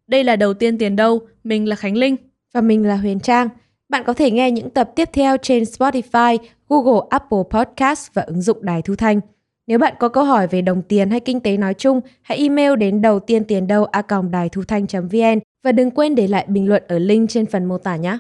Đây 0.07 0.25
là 0.25 0.37
đầu 0.37 0.55
tiên 0.55 0.79
tiền 0.79 0.97
đâu, 0.97 1.21
mình 1.45 1.69
là 1.69 1.77
Khánh 1.77 1.97
Linh. 1.97 2.17
Và 2.53 2.61
mình 2.61 2.87
là 2.87 2.97
Huyền 2.97 3.21
Trang. 3.21 3.49
Bạn 3.89 4.03
có 4.07 4.15
thể 4.15 4.31
nghe 4.31 4.51
những 4.51 4.71
tập 4.71 4.91
tiếp 4.97 5.09
theo 5.13 5.37
trên 5.43 5.63
Spotify, 5.63 6.39
Google, 6.69 7.07
Apple 7.11 7.39
Podcast 7.51 8.15
và 8.15 8.23
ứng 8.23 8.41
dụng 8.41 8.59
Đài 8.63 8.83
Thu 8.83 8.95
Thanh. 8.99 9.21
Nếu 9.67 9.79
bạn 9.79 9.95
có 9.99 10.09
câu 10.09 10.25
hỏi 10.25 10.47
về 10.51 10.63
đồng 10.63 10.83
tiền 10.89 11.11
hay 11.11 11.21
kinh 11.21 11.41
tế 11.41 11.57
nói 11.57 11.75
chung, 11.75 12.01
hãy 12.23 12.39
email 12.39 12.77
đến 12.77 13.03
đầu 13.03 13.21
tiên 13.21 13.43
tiền 13.49 13.67
đâu 13.67 13.85
a 13.85 14.03
đài 14.31 14.49
thu 14.49 14.63
thanh.vn 14.69 15.39
và 15.65 15.73
đừng 15.73 15.91
quên 15.91 16.15
để 16.15 16.27
lại 16.29 16.47
bình 16.49 16.69
luận 16.69 16.83
ở 16.89 16.99
link 16.99 17.31
trên 17.31 17.47
phần 17.47 17.65
mô 17.65 17.79
tả 17.79 17.97
nhé. 17.97 18.19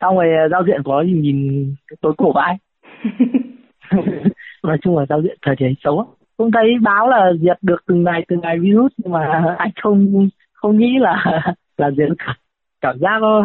Xong 0.00 0.16
rồi 0.16 0.26
ờ, 0.42 0.48
giao 0.50 0.62
diện 0.66 0.82
có 0.84 1.02
nhìn, 1.06 1.22
nhìn 1.22 1.74
tối 2.00 2.12
cổ 2.18 2.32
vãi. 2.32 2.58
nói 4.62 4.78
chung 4.82 4.98
là 4.98 5.06
giao 5.08 5.22
diện 5.22 5.38
thời 5.42 5.54
thế 5.58 5.66
xấu 5.84 6.18
cũng 6.36 6.50
thấy 6.52 6.64
báo 6.82 7.08
là 7.08 7.32
diệt 7.40 7.58
được 7.62 7.76
từng 7.86 8.04
ngày 8.04 8.24
từng 8.28 8.40
ngày 8.40 8.58
virus 8.58 8.92
nhưng 8.96 9.12
mà 9.12 9.54
anh 9.58 9.70
không 9.82 10.28
không 10.68 10.78
nghĩ 10.78 10.98
là 11.00 11.42
là 11.76 11.90
diễn 11.96 12.08
cảm 12.80 12.98
giác 13.00 13.18
nó 13.20 13.42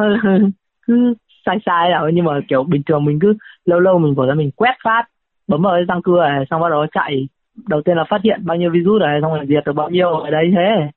cứ 0.88 1.13
sai 1.45 1.57
sai 1.65 1.89
nào 1.89 2.09
nhưng 2.13 2.25
mà 2.25 2.39
kiểu 2.49 2.63
bình 2.63 2.81
thường 2.86 3.05
mình 3.05 3.19
cứ 3.21 3.33
lâu 3.65 3.79
lâu 3.79 3.99
mình 3.99 4.15
bỏ 4.15 4.25
ra 4.25 4.33
mình 4.33 4.51
quét 4.51 4.75
phát 4.83 5.03
bấm 5.47 5.62
vào 5.62 5.73
cái 5.73 5.83
răng 5.88 6.01
cưa 6.03 6.23
này 6.29 6.45
xong 6.49 6.62
bắt 6.62 6.69
đầu 6.69 6.86
chạy 6.91 7.27
đầu 7.67 7.81
tiên 7.86 7.97
là 7.97 8.03
phát 8.09 8.21
hiện 8.23 8.45
bao 8.45 8.57
nhiêu 8.57 8.71
virus 8.71 9.01
này 9.01 9.19
xong 9.21 9.33
rồi 9.33 9.45
diệt 9.49 9.65
được 9.65 9.73
bao 9.73 9.89
nhiêu 9.89 10.09
ở 10.09 10.31
đấy 10.31 10.51
thế 10.55 10.91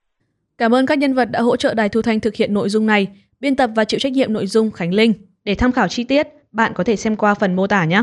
Cảm 0.58 0.74
ơn 0.74 0.86
các 0.86 0.98
nhân 0.98 1.14
vật 1.14 1.28
đã 1.30 1.40
hỗ 1.40 1.56
trợ 1.56 1.74
Đài 1.74 1.88
Thu 1.88 2.02
Thanh 2.02 2.20
thực 2.20 2.34
hiện 2.34 2.54
nội 2.54 2.68
dung 2.68 2.86
này. 2.86 3.06
Biên 3.40 3.56
tập 3.56 3.70
và 3.76 3.84
chịu 3.84 4.00
trách 4.00 4.12
nhiệm 4.12 4.32
nội 4.32 4.46
dung 4.46 4.70
Khánh 4.70 4.94
Linh. 4.94 5.12
Để 5.44 5.54
tham 5.54 5.72
khảo 5.72 5.88
chi 5.88 6.04
tiết, 6.04 6.28
bạn 6.52 6.72
có 6.74 6.84
thể 6.84 6.96
xem 6.96 7.16
qua 7.16 7.34
phần 7.34 7.56
mô 7.56 7.66
tả 7.66 7.84
nhé. 7.84 8.02